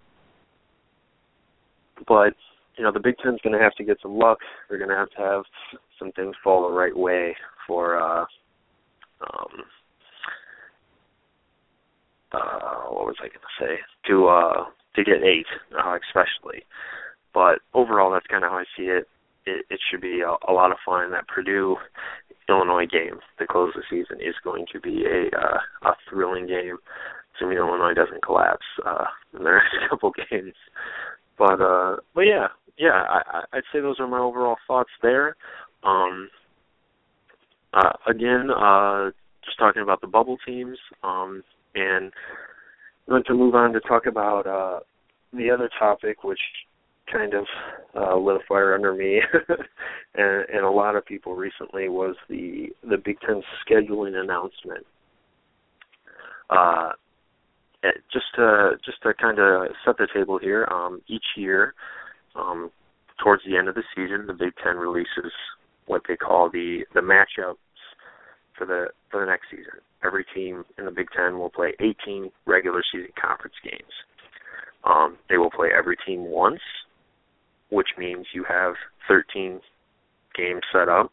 But 2.07 2.35
you 2.77 2.85
know 2.85 2.93
the 2.93 3.01
Big 3.01 3.17
Ten's 3.19 3.41
going 3.43 3.57
to 3.57 3.63
have 3.63 3.75
to 3.77 3.85
get 3.85 3.99
some 4.03 4.19
luck. 4.19 4.39
They're 4.69 4.79
going 4.79 4.91
to 4.91 4.97
have 4.97 5.11
to 5.11 5.19
have 5.19 5.43
some 5.99 6.13
things 6.13 6.35
fall 6.43 6.69
the 6.69 6.75
right 6.75 6.97
way 6.97 7.35
for 7.67 7.99
uh, 7.99 8.25
um, 9.23 9.63
uh, 12.33 12.91
what 12.91 13.07
was 13.07 13.17
I 13.21 13.29
going 13.29 13.41
to 13.41 13.65
say 13.65 13.79
to 14.09 14.29
uh, 14.29 14.65
to 14.97 15.05
get 15.05 15.23
eight, 15.23 15.47
uh, 15.77 15.99
especially. 16.09 16.65
But 17.33 17.59
overall, 17.75 18.13
that's 18.13 18.27
kind 18.27 18.45
of 18.45 18.51
how 18.51 18.59
I 18.59 18.65
see 18.77 18.85
it. 18.85 19.09
It, 19.47 19.65
it 19.71 19.81
should 19.91 20.01
be 20.01 20.21
a, 20.21 20.51
a 20.51 20.53
lot 20.53 20.73
of 20.73 20.79
fun. 20.85 21.11
That 21.13 21.29
Purdue 21.29 21.77
Illinois 22.49 22.87
game 22.87 23.21
to 23.39 23.47
close 23.47 23.73
of 23.75 23.83
the 23.83 23.87
season 23.91 24.21
is 24.21 24.35
going 24.45 24.67
to 24.73 24.81
be 24.81 25.05
a 25.05 25.37
uh, 25.37 25.91
a 25.91 25.95
thrilling 26.09 26.47
game, 26.47 26.79
assuming 27.35 27.59
Illinois 27.59 27.95
doesn't 27.95 28.23
collapse 28.25 28.67
uh, 28.85 29.05
in 29.37 29.45
their 29.45 29.57
next 29.73 29.91
couple 29.91 30.13
games. 30.31 30.55
But 31.39 31.61
uh, 31.61 31.97
but 32.15 32.23
yeah, 32.23 32.49
yeah, 32.79 33.05
I, 33.09 33.43
I'd 33.53 33.63
say 33.73 33.81
those 33.81 34.01
are 34.01 34.07
my 34.07 34.19
overall 34.19 34.57
thoughts 34.67 34.91
there. 35.03 35.37
Um, 35.83 36.29
uh, 37.73 37.93
again, 38.09 38.49
uh, 38.51 39.11
just 39.45 39.59
talking 39.59 39.83
about 39.83 40.01
the 40.01 40.07
bubble 40.07 40.39
teams, 40.47 40.79
um, 41.03 41.43
and 41.75 42.13
going 43.09 43.25
to 43.25 43.35
move 43.35 43.55
on 43.55 43.73
to 43.73 43.81
talk 43.81 44.07
about 44.07 44.47
uh, 44.47 44.81
the 45.33 45.51
other 45.51 45.71
topic, 45.79 46.25
which 46.25 46.41
kind 47.13 47.35
of 47.35 47.47
uh, 47.95 48.17
lit 48.17 48.37
a 48.37 48.45
fire 48.49 48.75
under 48.75 48.95
me 48.95 49.21
and, 50.15 50.45
and 50.53 50.65
a 50.65 50.71
lot 50.71 50.97
of 50.97 51.07
people 51.07 51.35
recently 51.35 51.89
was 51.89 52.17
the 52.29 52.69
the 52.89 52.97
Big 52.97 53.19
Ten 53.21 53.43
scheduling 53.67 54.15
announcement. 54.15 54.87
Uh, 56.51 56.91
eh, 57.85 57.91
just 58.13 58.27
to 58.37 58.73
just 58.85 59.03
to 59.03 59.15
kind 59.15 59.39
of 59.39 59.69
set 59.85 59.97
the 59.99 60.09
table 60.15 60.39
here, 60.39 60.67
um, 60.71 61.01
each 61.09 61.25
year, 61.37 61.75
um, 62.35 62.71
towards 63.23 63.43
the 63.47 63.57
end 63.57 63.69
of 63.69 63.75
the 63.75 63.83
season, 63.95 64.27
the 64.27 64.33
Big 64.33 64.53
Ten 64.63 64.77
releases 64.77 65.33
what 65.87 66.03
they 66.09 66.17
call 66.17 66.51
the 66.51 66.85
the 66.95 67.01
matchups 67.01 67.57
for 68.57 68.67
the 68.67 68.87
for 69.11 69.21
the 69.21 69.27
next 69.27 69.47
season. 69.51 69.81
Every 70.05 70.25
team 70.35 70.65
in 70.79 70.85
the 70.85 70.91
Big 70.91 71.09
Ten 71.17 71.39
will 71.39 71.51
play 71.51 71.73
18 71.81 72.31
regular 72.47 72.83
season 72.93 73.11
conference 73.21 73.57
games. 73.65 73.93
Um, 74.85 75.17
they 75.29 75.37
will 75.37 75.51
play 75.51 75.69
every 75.77 75.97
team 76.07 76.25
once, 76.25 76.61
which 77.71 77.89
means 77.99 78.27
you 78.33 78.45
have 78.49 78.75
13 79.09 79.61
games 80.37 80.63
set 80.73 80.89
up. 80.89 81.13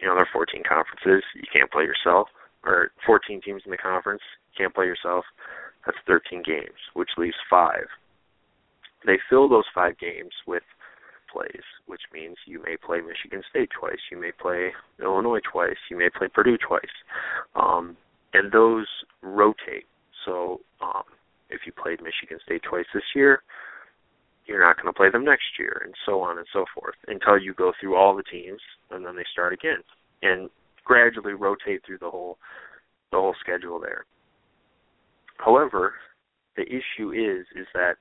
You 0.00 0.06
know, 0.06 0.14
there 0.14 0.24
are 0.24 0.28
14 0.32 0.62
conferences. 0.68 1.24
You 1.34 1.48
can't 1.52 1.70
play 1.70 1.84
yourself, 1.84 2.28
or 2.64 2.90
14 3.04 3.40
teams 3.42 3.62
in 3.64 3.70
the 3.70 3.78
conference. 3.78 4.22
You 4.52 4.64
can't 4.64 4.74
play 4.74 4.86
yourself. 4.86 5.24
That's 5.84 5.98
13 6.06 6.42
games, 6.42 6.78
which 6.94 7.10
leaves 7.16 7.36
five. 7.48 7.86
They 9.06 9.18
fill 9.30 9.48
those 9.48 9.64
five 9.74 9.98
games 9.98 10.32
with 10.46 10.64
plays, 11.32 11.62
which 11.86 12.02
means 12.12 12.36
you 12.46 12.62
may 12.62 12.76
play 12.76 13.00
Michigan 13.00 13.42
State 13.50 13.70
twice, 13.78 13.98
you 14.10 14.20
may 14.20 14.32
play 14.32 14.72
Illinois 15.00 15.40
twice, 15.50 15.76
you 15.90 15.96
may 15.96 16.08
play 16.10 16.28
Purdue 16.28 16.56
twice, 16.56 16.96
um, 17.54 17.96
and 18.32 18.50
those 18.50 18.86
rotate. 19.22 19.86
So 20.24 20.60
um, 20.80 21.04
if 21.50 21.60
you 21.66 21.72
played 21.72 22.00
Michigan 22.02 22.38
State 22.44 22.62
twice 22.62 22.86
this 22.92 23.04
year, 23.14 23.42
you're 24.46 24.64
not 24.64 24.76
going 24.76 24.92
to 24.92 24.96
play 24.96 25.10
them 25.10 25.24
next 25.24 25.58
year, 25.58 25.82
and 25.84 25.94
so 26.04 26.20
on 26.20 26.38
and 26.38 26.46
so 26.52 26.64
forth, 26.74 26.94
until 27.08 27.38
you 27.38 27.54
go 27.54 27.72
through 27.80 27.96
all 27.96 28.16
the 28.16 28.22
teams, 28.22 28.60
and 28.90 29.04
then 29.04 29.16
they 29.16 29.24
start 29.32 29.52
again, 29.52 29.82
and 30.22 30.48
gradually 30.84 31.32
rotate 31.32 31.82
through 31.84 31.98
the 31.98 32.10
whole 32.10 32.38
the 33.12 33.18
whole 33.18 33.34
schedule 33.40 33.78
there. 33.80 34.04
However, 35.38 35.94
the 36.56 36.62
issue 36.62 37.12
is 37.12 37.46
is 37.54 37.66
that 37.74 37.94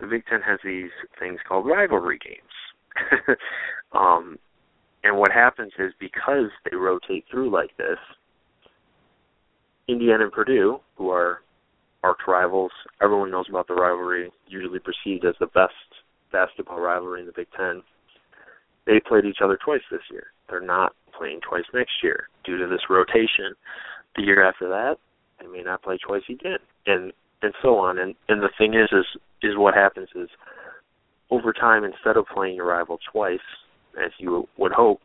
the 0.00 0.06
Big 0.06 0.24
Ten 0.26 0.40
has 0.42 0.58
these 0.64 0.90
things 1.18 1.38
called 1.48 1.66
rivalry 1.66 2.18
games, 2.18 3.36
um, 3.92 4.38
and 5.04 5.16
what 5.16 5.30
happens 5.30 5.72
is 5.78 5.92
because 6.00 6.50
they 6.68 6.76
rotate 6.76 7.24
through 7.30 7.50
like 7.50 7.76
this, 7.76 7.98
Indiana 9.88 10.24
and 10.24 10.32
Purdue, 10.32 10.80
who 10.96 11.10
are 11.10 11.40
arch 12.02 12.20
rivals. 12.28 12.72
Everyone 13.02 13.30
knows 13.30 13.46
about 13.48 13.68
the 13.68 13.74
rivalry, 13.74 14.30
usually 14.46 14.78
perceived 14.78 15.24
as 15.24 15.34
the 15.40 15.46
best 15.46 15.74
basketball 16.34 16.80
rivalry 16.80 17.20
in 17.20 17.26
the 17.26 17.32
Big 17.32 17.46
Ten. 17.56 17.82
They 18.86 19.00
played 19.00 19.24
each 19.24 19.38
other 19.42 19.56
twice 19.64 19.86
this 19.90 20.02
year. 20.10 20.26
They're 20.50 20.60
not 20.60 20.92
playing 21.16 21.40
twice 21.48 21.64
next 21.72 22.02
year 22.02 22.28
due 22.44 22.58
to 22.58 22.66
this 22.66 22.90
rotation. 22.90 23.54
The 24.16 24.22
year 24.22 24.46
after 24.46 24.68
that, 24.68 24.96
they 25.40 25.46
may 25.46 25.62
not 25.62 25.82
play 25.82 25.96
twice 25.96 26.22
again, 26.28 26.58
and 26.86 27.12
and 27.42 27.54
so 27.62 27.76
on. 27.76 27.98
And 27.98 28.14
and 28.28 28.42
the 28.42 28.50
thing 28.58 28.74
is, 28.74 28.88
is 28.92 29.06
is 29.42 29.56
what 29.56 29.74
happens 29.74 30.08
is 30.14 30.28
over 31.30 31.52
time, 31.52 31.84
instead 31.84 32.16
of 32.16 32.26
playing 32.32 32.56
your 32.56 32.66
rival 32.66 32.98
twice, 33.10 33.38
as 34.04 34.10
you 34.18 34.48
would 34.58 34.72
hope, 34.72 35.00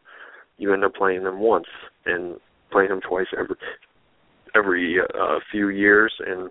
you 0.57 0.73
end 0.73 0.83
up 0.83 0.93
playing 0.95 1.23
them 1.23 1.39
once 1.39 1.67
and 2.05 2.37
playing 2.71 2.89
them 2.89 3.01
twice 3.07 3.27
every 3.37 3.55
every 4.55 4.97
uh, 4.99 5.39
few 5.51 5.69
years, 5.69 6.13
and 6.25 6.49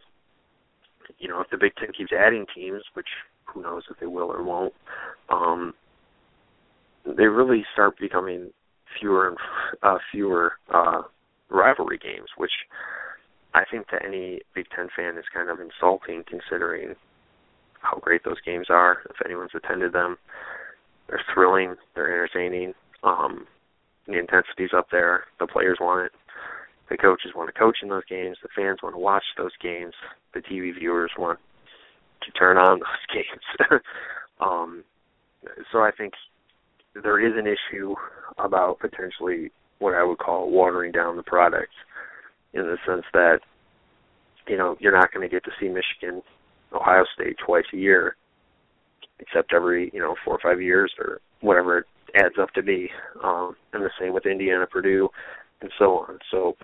you 1.18 1.28
know, 1.28 1.40
if 1.40 1.50
the 1.50 1.56
Big 1.56 1.72
Ten 1.76 1.92
keeps 1.96 2.12
adding 2.12 2.46
teams, 2.54 2.82
which 2.94 3.08
who 3.52 3.62
knows 3.62 3.82
if 3.90 3.98
they 4.00 4.06
will 4.06 4.30
or 4.30 4.42
won't, 4.42 4.74
um, 5.28 5.74
they 7.04 7.24
really 7.24 7.64
start 7.72 7.98
becoming 7.98 8.50
fewer 8.98 9.28
and 9.28 9.36
uh, 9.82 9.98
fewer 10.12 10.52
uh, 10.72 11.02
rivalry 11.50 11.98
games, 11.98 12.28
which 12.36 12.50
I 13.54 13.62
think 13.70 13.88
to 13.88 13.96
any 14.04 14.40
Big 14.54 14.66
Ten 14.74 14.88
fan 14.94 15.16
is 15.16 15.24
kind 15.32 15.48
of 15.48 15.58
insulting, 15.60 16.24
considering 16.28 16.94
how 17.80 17.98
great 17.98 18.24
those 18.24 18.40
games 18.44 18.66
are. 18.70 18.98
If 19.08 19.16
anyone's 19.24 19.52
attended 19.54 19.92
them, 19.92 20.18
they're 21.08 21.22
thrilling, 21.32 21.76
they're 21.94 22.12
entertaining. 22.12 22.74
Um, 23.02 23.46
the 24.06 24.18
intensity's 24.18 24.70
up 24.76 24.88
there. 24.90 25.24
The 25.38 25.46
players 25.46 25.78
want 25.80 26.06
it 26.06 26.12
the 26.88 26.96
coaches 26.96 27.32
want 27.34 27.52
to 27.52 27.58
coach 27.58 27.78
in 27.82 27.88
those 27.88 28.04
games, 28.08 28.38
the 28.42 28.48
fans 28.54 28.78
want 28.82 28.94
to 28.94 28.98
watch 28.98 29.24
those 29.36 29.52
games, 29.62 29.92
the 30.34 30.40
TV 30.40 30.74
viewers 30.74 31.12
want 31.18 31.38
to 32.22 32.32
turn 32.32 32.56
on 32.56 32.80
those 32.80 33.04
games. 33.14 33.82
um, 34.40 34.84
so 35.72 35.80
I 35.80 35.90
think 35.90 36.14
there 36.94 37.24
is 37.24 37.32
an 37.36 37.46
issue 37.46 37.94
about 38.38 38.78
potentially 38.80 39.50
what 39.78 39.94
I 39.94 40.02
would 40.02 40.18
call 40.18 40.50
watering 40.50 40.92
down 40.92 41.16
the 41.16 41.22
product 41.22 41.72
in 42.52 42.62
the 42.62 42.76
sense 42.86 43.04
that 43.12 43.40
you 44.46 44.56
know 44.56 44.76
you're 44.80 44.96
not 44.96 45.12
going 45.12 45.28
to 45.28 45.32
get 45.32 45.44
to 45.44 45.50
see 45.60 45.68
Michigan, 45.68 46.22
Ohio 46.72 47.04
State 47.14 47.36
twice 47.44 47.66
a 47.72 47.76
year, 47.76 48.16
except 49.20 49.52
every 49.52 49.90
you 49.92 50.00
know 50.00 50.16
four 50.24 50.34
or 50.34 50.40
five 50.42 50.60
years 50.60 50.92
or 50.98 51.20
whatever 51.40 51.78
it 51.78 51.86
adds 52.16 52.34
up 52.40 52.50
to 52.54 52.62
be. 52.62 52.90
Um, 53.22 53.54
and 53.72 53.82
the 53.82 53.90
same 54.00 54.12
with 54.12 54.26
Indiana, 54.26 54.66
Purdue, 54.66 55.08
and 55.60 55.70
so 55.78 55.98
on. 55.98 56.18
So 56.30 56.56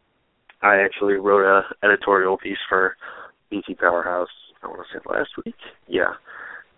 I 0.63 0.79
actually 0.79 1.15
wrote 1.15 1.45
a 1.45 1.87
editorial 1.87 2.39
piece 2.39 2.59
for 2.69 2.97
BT 3.51 3.75
Powerhouse. 3.75 4.29
I 4.65 4.69
want 4.69 4.81
to 4.81 4.99
say 4.99 5.03
last 5.09 5.31
week. 5.45 5.55
Yeah, 5.87 6.15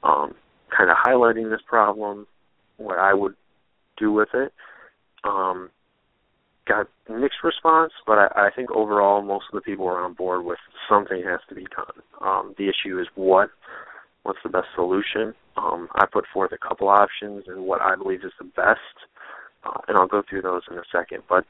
um, 0.02 0.34
kind 0.76 0.90
of 0.90 0.96
highlighting 0.96 1.50
this 1.50 1.60
problem, 1.66 2.26
what 2.76 2.98
I 2.98 3.14
would 3.14 3.34
do 3.96 4.12
with 4.12 4.28
it. 4.34 4.52
Um, 5.24 5.70
got 6.66 6.88
mixed 7.08 7.38
response, 7.44 7.92
but 8.06 8.18
I, 8.18 8.26
I 8.36 8.50
think 8.54 8.70
overall 8.70 9.22
most 9.22 9.46
of 9.52 9.54
the 9.54 9.60
people 9.60 9.86
are 9.86 10.04
on 10.04 10.14
board 10.14 10.44
with 10.44 10.58
something 10.88 11.22
has 11.24 11.40
to 11.48 11.54
be 11.54 11.66
done. 11.74 12.02
Um, 12.20 12.54
the 12.58 12.64
issue 12.68 13.00
is 13.00 13.06
what, 13.14 13.50
what's 14.24 14.38
the 14.42 14.50
best 14.50 14.66
solution. 14.74 15.34
Um, 15.56 15.88
I 15.94 16.06
put 16.12 16.24
forth 16.32 16.52
a 16.52 16.68
couple 16.68 16.88
options 16.88 17.44
and 17.46 17.64
what 17.64 17.80
I 17.80 17.96
believe 17.96 18.24
is 18.24 18.32
the 18.38 18.44
best, 18.44 18.80
uh, 19.64 19.80
and 19.88 19.96
I'll 19.96 20.08
go 20.08 20.22
through 20.28 20.42
those 20.42 20.62
in 20.70 20.76
a 20.76 20.82
second. 20.92 21.22
But 21.28 21.44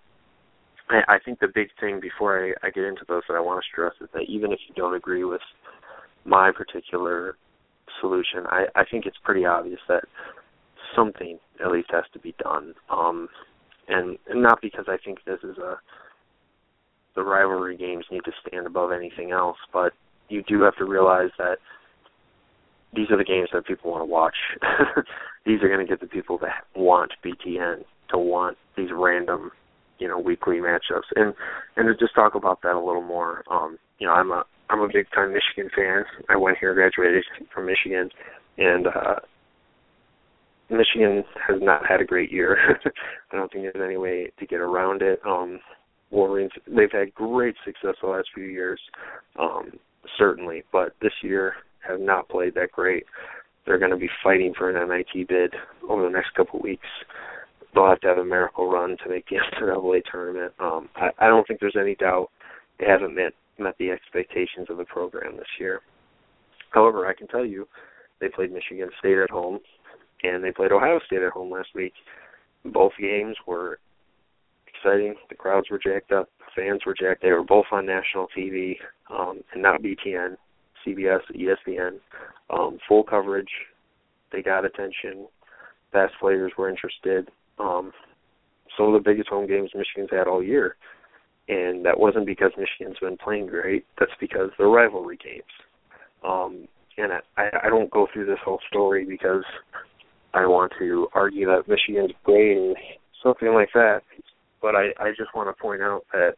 I, 0.89 1.19
think 1.25 1.41
the 1.41 1.49
big 1.53 1.69
thing 1.81 1.99
before 2.01 2.55
I, 2.63 2.67
I 2.67 2.71
get 2.71 2.85
into 2.85 3.05
those 3.09 3.23
that 3.29 3.35
I 3.35 3.41
want 3.41 3.63
to 3.63 3.69
stress 3.71 3.95
is 4.01 4.09
that 4.15 4.23
even 4.29 4.53
if 4.53 4.61
you 4.69 4.75
don't 4.75 4.95
agree 4.95 5.25
with 5.25 5.41
my 6.27 6.51
particular 6.53 7.37
solution, 8.01 8.47
I, 8.47 8.67
I 8.75 8.85
think 8.91 9.07
it's 9.07 9.17
pretty 9.23 9.45
obvious 9.45 9.81
that 9.89 10.05
something 10.95 11.39
at 11.65 11.71
least 11.71 11.89
has 11.93 12.05
to 12.13 12.19
be 12.19 12.35
done. 12.43 12.75
Um, 12.91 13.29
and, 13.89 14.19
and 14.29 14.43
not 14.43 14.61
because 14.61 14.87
I 14.89 14.97
think 15.03 15.19
this 15.25 15.39
is 15.43 15.59
a 15.59 15.77
the 17.15 17.23
rivalry 17.23 17.79
games 17.79 18.05
need 18.11 18.25
to 18.27 18.33
stand 18.47 18.67
above 18.67 18.93
anything 18.93 19.31
else, 19.31 19.57
but 19.73 19.95
you 20.29 20.43
do 20.43 20.61
have 20.61 20.77
to 20.77 20.85
realize 20.85 21.31
that 21.39 21.57
these 22.95 23.11
are 23.11 23.17
the 23.17 23.25
games 23.25 23.49
that 23.55 23.65
people 23.65 23.91
want 23.91 24.03
to 24.03 24.05
watch. 24.05 24.35
these 25.47 25.63
are 25.63 25.69
going 25.69 25.81
to 25.81 25.91
get 25.91 26.01
the 26.01 26.07
people 26.07 26.37
that 26.39 26.65
want 26.75 27.13
BTN 27.25 27.85
to 28.11 28.19
want 28.19 28.59
these 28.77 28.91
random 28.93 29.51
you 29.99 30.09
know 30.09 30.19
weekly 30.19 30.57
matchups 30.57 31.09
and 31.15 31.35
and 31.77 31.87
to 31.87 31.95
just 31.95 32.15
talk 32.15 32.35
about 32.35 32.61
that 32.63 32.75
a 32.75 32.81
little 32.81 33.03
more 33.03 33.43
um 33.51 33.79
you 33.99 34.07
know 34.07 34.13
i'm 34.13 34.31
a 34.31 34.45
i'm 34.71 34.81
a 34.81 34.89
big 34.89 35.07
time 35.15 35.33
michigan 35.33 35.71
fan 35.75 36.05
i 36.29 36.37
went 36.37 36.59
here 36.59 36.75
graduated 36.75 37.25
from 37.53 37.67
michigan 37.67 38.11
and 38.59 38.87
uh 38.87 39.17
michigan 40.71 41.25
has 41.47 41.61
not 41.63 41.87
had 41.87 42.01
a 42.01 42.05
great 42.05 42.33
year 42.33 42.79
i 43.33 43.37
don't 43.37 43.53
think 43.53 43.65
there's 43.65 43.85
any 43.85 43.97
way 43.97 44.31
to 44.39 44.47
get 44.47 44.61
around 44.61 45.03
it 45.03 45.21
um 45.27 45.61
Wolverines. 46.11 46.53
They've 46.67 46.91
had 46.91 47.15
great 47.15 47.57
success 47.65 47.95
the 48.01 48.09
last 48.09 48.29
few 48.35 48.45
years, 48.45 48.81
um, 49.39 49.73
certainly, 50.19 50.63
but 50.73 50.95
this 51.03 51.13
year 51.23 51.55
have 51.87 52.01
not 52.01 52.29
played 52.29 52.55
that 52.55 52.73
great. 52.73 53.05
They're 53.65 53.79
going 53.79 53.91
to 53.91 53.97
be 53.97 54.09
fighting 54.23 54.55
for 54.57 54.71
an 54.71 54.89
NIT 54.89 55.29
bid 55.29 55.55
over 55.89 56.03
the 56.03 56.11
next 56.11 56.35
couple 56.35 56.61
of 56.61 56.65
weeks. 56.65 56.87
They'll 57.75 57.89
have 57.89 58.01
to 58.01 58.09
have 58.09 58.19
a 58.19 58.25
miracle 58.25 58.71
run 58.71 58.97
to 59.03 59.11
make 59.11 59.27
the 59.31 59.37
NCAA 59.37 60.03
tournament. 60.11 60.53
Um, 60.61 60.89
I, 60.97 61.11
I 61.19 61.27
don't 61.27 61.47
think 61.47 61.61
there's 61.61 61.77
any 61.79 61.97
doubt 61.97 62.31
they 62.79 62.87
haven't 62.87 63.15
met 63.15 63.33
met 63.59 63.77
the 63.79 63.91
expectations 63.91 64.69
of 64.69 64.77
the 64.77 64.85
program 64.85 65.37
this 65.37 65.47
year. 65.59 65.81
However, 66.71 67.07
I 67.07 67.15
can 67.15 67.27
tell 67.29 67.45
you 67.45 67.67
they 68.21 68.29
played 68.29 68.53
Michigan 68.53 68.91
State 68.99 69.19
at 69.19 69.31
home 69.31 69.61
and 70.23 70.43
they 70.43 70.53
played 70.53 70.73
Ohio 70.73 71.01
State 71.07 71.23
at 71.23 71.33
home 71.33 71.51
last 71.51 71.69
week. 71.75 71.93
Both 72.65 72.93
games 73.01 73.37
were 73.47 73.79
exciting. 74.67 75.15
The 75.29 75.35
crowds 75.35 75.69
were 75.71 75.79
jacked 75.79 76.13
up. 76.13 76.29
The 76.39 76.63
fans 76.63 76.81
were 76.85 76.95
jacked. 76.95 77.23
They 77.23 77.33
were 77.33 77.45
both 77.45 77.67
on 77.73 77.87
national 77.87 78.29
TV, 78.37 78.77
um, 79.11 79.41
and 79.53 79.63
not 79.63 79.83
BTN, 79.83 80.37
CBS, 80.85 81.21
ESPN. 81.35 81.99
Um, 82.51 82.79
full 82.89 83.05
coverage. 83.05 83.51
They 84.33 84.43
got 84.43 84.65
attention. 84.65 85.27
Fast 85.93 86.15
players 86.21 86.53
were 86.59 86.69
interested. 86.69 87.31
Um, 87.59 87.93
some 88.77 88.87
of 88.87 88.93
the 88.93 89.09
biggest 89.09 89.29
home 89.29 89.47
games 89.47 89.71
Michigan's 89.75 90.11
had 90.11 90.29
all 90.29 90.43
year. 90.43 90.77
And 91.49 91.85
that 91.87 91.99
wasn't 91.99 92.27
because 92.27 92.51
Michigan's 92.59 92.99
been 93.01 93.17
playing 93.17 93.47
great. 93.47 93.87
That's 93.99 94.13
because 94.21 94.51
they're 94.59 94.69
rivalry 94.69 95.17
games. 95.17 95.45
Um, 96.27 96.67
and 96.99 97.13
I, 97.37 97.51
I 97.65 97.69
don't 97.69 97.91
go 97.91 98.09
through 98.13 98.27
this 98.27 98.39
whole 98.45 98.59
story 98.69 99.05
because 99.05 99.45
I 100.35 100.47
want 100.47 100.73
to 100.79 101.09
argue 101.15 101.47
that 101.47 101.69
Michigan's 101.69 102.13
great 102.25 102.57
and 102.57 102.77
something 103.23 103.53
like 103.55 103.69
that. 103.75 104.01
But 104.61 104.75
I, 104.75 104.89
I 104.99 105.11
just 105.11 105.35
want 105.35 105.49
to 105.55 105.63
point 105.63 105.83
out 105.83 106.03
that 106.13 106.35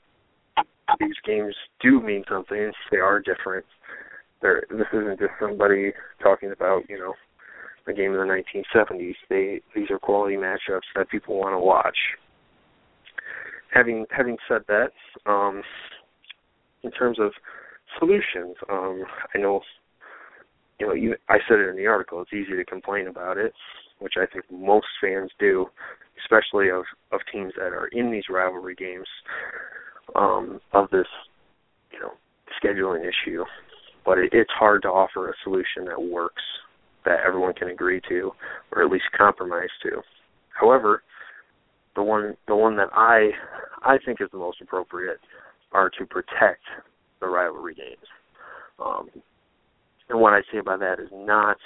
these 0.98 1.14
games 1.24 1.54
do 1.80 2.00
mean 2.00 2.24
something. 2.28 2.72
They 2.90 2.98
are 2.98 3.20
different. 3.20 3.64
They're, 4.42 4.64
this 4.70 4.86
isn't 4.92 5.18
just 5.18 5.32
somebody 5.40 5.92
talking 6.22 6.52
about, 6.52 6.82
you 6.88 6.98
know, 6.98 7.14
a 7.88 7.92
game 7.92 8.12
in 8.12 8.18
the 8.18 8.42
1970s. 8.74 9.14
They 9.28 9.60
these 9.74 9.90
are 9.90 9.98
quality 9.98 10.36
matchups 10.36 10.88
that 10.94 11.08
people 11.10 11.38
want 11.38 11.54
to 11.54 11.58
watch. 11.58 11.96
Having 13.72 14.06
having 14.10 14.36
said 14.48 14.62
that, 14.68 14.90
um, 15.26 15.62
in 16.82 16.90
terms 16.92 17.18
of 17.20 17.32
solutions, 17.98 18.56
um, 18.70 19.04
I 19.34 19.38
know 19.38 19.60
you 20.78 20.86
know, 20.86 20.92
you, 20.94 21.16
I 21.28 21.38
said 21.48 21.58
it 21.58 21.68
in 21.68 21.76
the 21.76 21.86
article. 21.86 22.22
It's 22.22 22.32
easy 22.32 22.56
to 22.56 22.64
complain 22.64 23.08
about 23.08 23.36
it, 23.36 23.52
which 23.98 24.14
I 24.16 24.26
think 24.32 24.44
most 24.50 24.86
fans 25.02 25.30
do, 25.38 25.66
especially 26.22 26.70
of 26.70 26.84
of 27.12 27.20
teams 27.32 27.52
that 27.56 27.72
are 27.72 27.88
in 27.92 28.10
these 28.10 28.24
rivalry 28.30 28.74
games. 28.74 29.06
Um, 30.14 30.60
of 30.72 30.88
this, 30.90 31.06
you 31.92 32.00
know, 32.00 32.12
scheduling 32.64 33.02
issue, 33.02 33.44
but 34.06 34.16
it, 34.16 34.30
it's 34.32 34.50
hard 34.58 34.80
to 34.82 34.88
offer 34.88 35.28
a 35.28 35.34
solution 35.44 35.84
that 35.84 36.00
works, 36.00 36.42
that 37.04 37.18
everyone 37.26 37.52
can 37.52 37.68
agree 37.68 38.00
to, 38.08 38.32
or 38.72 38.82
at 38.82 38.90
least 38.90 39.04
compromise 39.14 39.68
to. 39.82 40.00
However, 40.58 41.02
the 41.98 42.04
one 42.04 42.36
the 42.46 42.54
one 42.54 42.76
that 42.76 42.90
I 42.92 43.30
I 43.82 43.98
think 44.04 44.20
is 44.20 44.28
the 44.30 44.38
most 44.38 44.60
appropriate 44.60 45.18
are 45.72 45.90
to 45.98 46.06
protect 46.06 46.62
the 47.20 47.26
rivalry 47.26 47.74
games. 47.74 48.06
Um, 48.78 49.10
and 50.08 50.20
what 50.20 50.32
I 50.32 50.42
say 50.52 50.60
by 50.64 50.76
that 50.76 51.00
is 51.00 51.08
not 51.12 51.56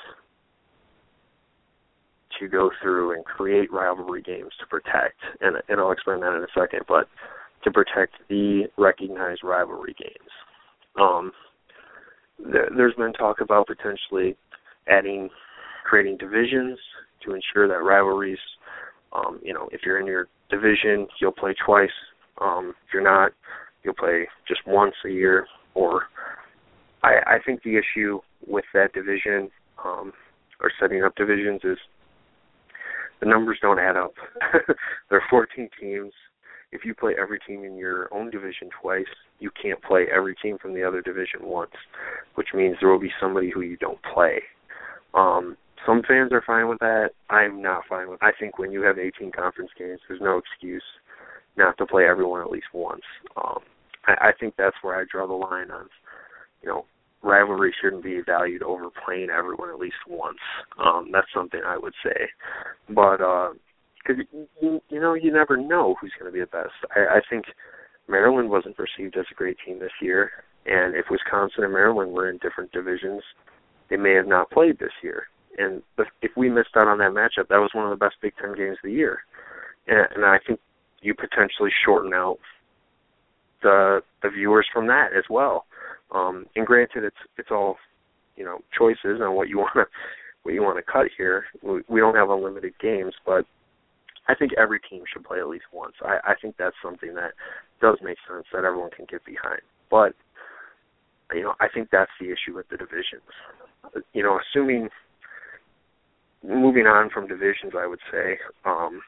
to 2.41 2.49
go 2.49 2.71
through 2.81 3.13
and 3.15 3.25
create 3.27 3.71
rivalry 3.71 4.23
games 4.23 4.53
to 4.59 4.67
protect, 4.67 5.21
and, 5.43 5.57
and 5.69 5.79
I'll 5.79 5.93
explain 5.93 6.21
that 6.21 6.35
in 6.35 6.43
a 6.43 6.59
second, 6.59 6.81
but 6.89 7.09
to 7.65 7.71
protect 7.71 8.15
the 8.31 8.63
recognized 8.79 9.45
rivalry 9.45 9.95
games. 9.99 10.31
Um, 10.99 11.31
there, 12.39 12.71
there's 12.75 12.95
been 12.95 13.13
talk 13.13 13.43
about 13.43 13.67
potentially 13.67 14.35
adding, 14.89 15.29
creating 15.85 16.17
divisions 16.17 16.79
to 17.27 17.35
ensure 17.35 17.69
that 17.69 17.85
rivalries, 17.85 18.39
um, 19.15 19.41
you 19.43 19.53
know, 19.53 19.69
if 19.73 19.83
you're 19.85 20.01
in 20.01 20.07
your 20.07 20.29
division, 20.51 21.07
you'll 21.21 21.33
play 21.33 21.55
twice. 21.65 21.91
Um, 22.41 22.75
if 22.87 22.93
you're 22.93 23.03
not, 23.03 23.33
you'll 23.83 23.95
play 23.95 24.27
just 24.49 24.61
once 24.67 24.95
a 25.05 25.11
year. 25.11 25.47
Or 25.75 26.05
I, 27.03 27.15
I 27.27 27.39
think 27.45 27.63
the 27.63 27.77
issue 27.77 28.21
with 28.47 28.65
that 28.75 28.93
division 28.93 29.51
um, 29.85 30.13
or 30.61 30.71
setting 30.81 31.03
up 31.03 31.15
divisions 31.17 31.61
is 31.65 31.79
the 33.21 33.27
numbers 33.29 33.59
don't 33.61 33.79
add 33.79 33.97
up. 33.97 34.15
there 35.11 35.19
are 35.19 35.29
14 35.31 35.69
teams. 35.81 36.13
If 36.73 36.85
you 36.85 36.95
play 36.95 37.13
every 37.21 37.39
team 37.47 37.65
in 37.65 37.77
your 37.77 38.13
own 38.15 38.31
division 38.31 38.71
twice, 38.81 39.05
you 39.39 39.51
can't 39.61 39.83
play 39.83 40.07
every 40.15 40.35
team 40.43 40.57
from 40.61 40.73
the 40.73 40.83
other 40.83 41.03
division 41.03 41.41
once, 41.43 41.73
which 42.35 42.49
means 42.55 42.77
there 42.81 42.89
will 42.89 42.99
be 42.99 43.13
somebody 43.21 43.51
who 43.51 43.61
you 43.61 43.77
don't 43.77 43.99
play. 44.15 44.41
Um, 45.13 45.57
some 45.87 46.03
fans 46.07 46.33
are 46.33 46.43
fine 46.47 46.69
with 46.69 46.79
that. 46.81 47.11
I'm 47.31 47.61
not 47.63 47.83
fine 47.89 48.09
with. 48.09 48.23
I 48.23 48.33
think 48.39 48.59
when 48.59 48.73
you 48.73 48.83
have 48.83 48.99
18 48.99 49.33
conference 49.33 49.71
games, 49.79 50.01
there's 50.09 50.21
no 50.21 50.39
excuse 50.39 50.83
not 51.57 51.77
to 51.79 51.87
play 51.87 52.05
everyone 52.05 52.41
at 52.41 52.51
least 52.51 52.67
once. 52.73 53.03
Um, 53.37 53.61
I, 54.07 54.29
I 54.29 54.33
think 54.39 54.55
that's 54.57 54.77
where 54.83 54.99
I 54.99 55.05
draw 55.11 55.27
the 55.27 55.33
line 55.33 55.71
on, 55.71 55.89
you 56.63 56.69
know, 56.69 56.87
rivalry 57.23 57.75
shouldn't 57.81 58.05
be 58.05 58.21
valued 58.25 58.63
over 58.63 58.89
playing 59.05 59.29
everyone 59.31 59.71
at 59.71 59.79
least 59.79 59.97
once. 60.09 60.39
Um, 60.85 61.11
that's 61.13 61.29
something 61.35 61.61
I 61.65 61.79
would 61.79 61.95
say, 62.05 62.29
but 62.89 63.19
because 63.19 64.25
uh, 64.35 64.39
you, 64.61 64.81
you 64.89 65.01
know 65.01 65.15
you 65.15 65.33
never 65.33 65.57
know 65.57 65.95
who's 66.01 66.13
going 66.19 66.31
to 66.31 66.35
be 66.35 66.41
the 66.41 66.47
best. 66.47 66.75
I, 66.97 67.19
I 67.19 67.21
think 67.31 67.45
Maryland 68.09 68.51
wasn't 68.51 68.77
perceived 68.77 69.17
as 69.17 69.27
a 69.31 69.35
great 69.35 69.57
team 69.65 69.79
this 69.79 69.93
year, 70.01 70.31
and 70.67 70.97
if 70.97 71.07
Wisconsin 71.11 71.65
and 71.65 71.73
Maryland 71.73 72.13
were 72.13 72.29
in 72.29 72.39
different 72.39 72.73
divisions, 72.73 73.23
they 73.89 73.97
may 73.97 74.15
have 74.15 74.27
not 74.27 74.51
played 74.51 74.79
this 74.79 74.93
year. 75.03 75.27
And 75.59 75.83
if 76.23 76.31
we 76.37 76.49
missed 76.49 76.77
out 76.77 76.89
on 76.89 76.99
that 76.99 77.13
matchup, 77.13 77.49
that 77.49 77.59
was 77.59 77.71
one 77.75 77.85
of 77.85 77.91
the 77.91 78.03
best 78.03 78.17
Big 78.23 78.33
Ten 78.41 78.55
games 78.57 78.79
of 78.83 78.89
the 78.89 78.93
year, 78.93 79.21
and, 79.87 80.07
and 80.15 80.25
I 80.25 80.39
think 80.47 80.61
you 81.03 81.15
potentially 81.15 81.71
shorten 81.85 82.15
out 82.15 82.39
the 83.63 84.03
the 84.23 84.31
viewers 84.31 84.67
from 84.73 84.87
that 84.87 85.11
as 85.17 85.25
well. 85.29 85.67
Um, 86.11 86.47
and 86.57 86.67
granted, 86.67 87.05
it's 87.05 87.17
it's 87.39 87.51
all 87.51 87.77
you 88.37 88.45
know 88.45 88.59
choices 88.77 89.21
on 89.21 89.35
what 89.35 89.49
you 89.49 89.59
want 89.59 89.75
to 89.75 89.85
what 90.43 90.55
you 90.55 90.63
want 90.63 90.79
to 90.79 90.93
cut 90.93 91.07
here. 91.17 91.45
We, 91.63 91.83
we 91.89 92.01
don't 92.01 92.17
have 92.17 92.31
unlimited 92.31 92.75
games, 92.81 93.15
but 93.25 93.45
I 94.29 94.35
think 94.35 94.53
every 94.57 94.81
team 94.81 95.03
should 95.13 95.25
play 95.25 95.39
at 95.39 95.49
least 95.49 95.65
once. 95.73 95.95
I, 96.03 96.19
I 96.25 96.35
think 96.41 96.57
that's 96.59 96.77
something 96.83 97.15
that 97.15 97.33
does 97.81 97.99
make 98.03 98.19
sense 98.29 98.47
that 98.53 98.65
everyone 98.65 98.91
can 98.91 99.07
get 99.11 99.25
behind. 99.25 99.61
But 99.91 100.15
you 101.33 101.43
know, 101.43 101.55
I 101.61 101.69
think 101.69 101.89
that's 101.91 102.11
the 102.21 102.27
issue 102.27 102.55
with 102.55 102.69
the 102.69 102.77
divisions. 102.77 103.23
You 104.13 104.23
know, 104.23 104.39
assuming 104.39 104.89
moving 106.43 106.87
on 106.87 107.11
from 107.11 107.29
divisions, 107.29 107.73
I 107.79 107.87
would 107.87 108.01
say 108.11 108.39
um, 108.65 109.01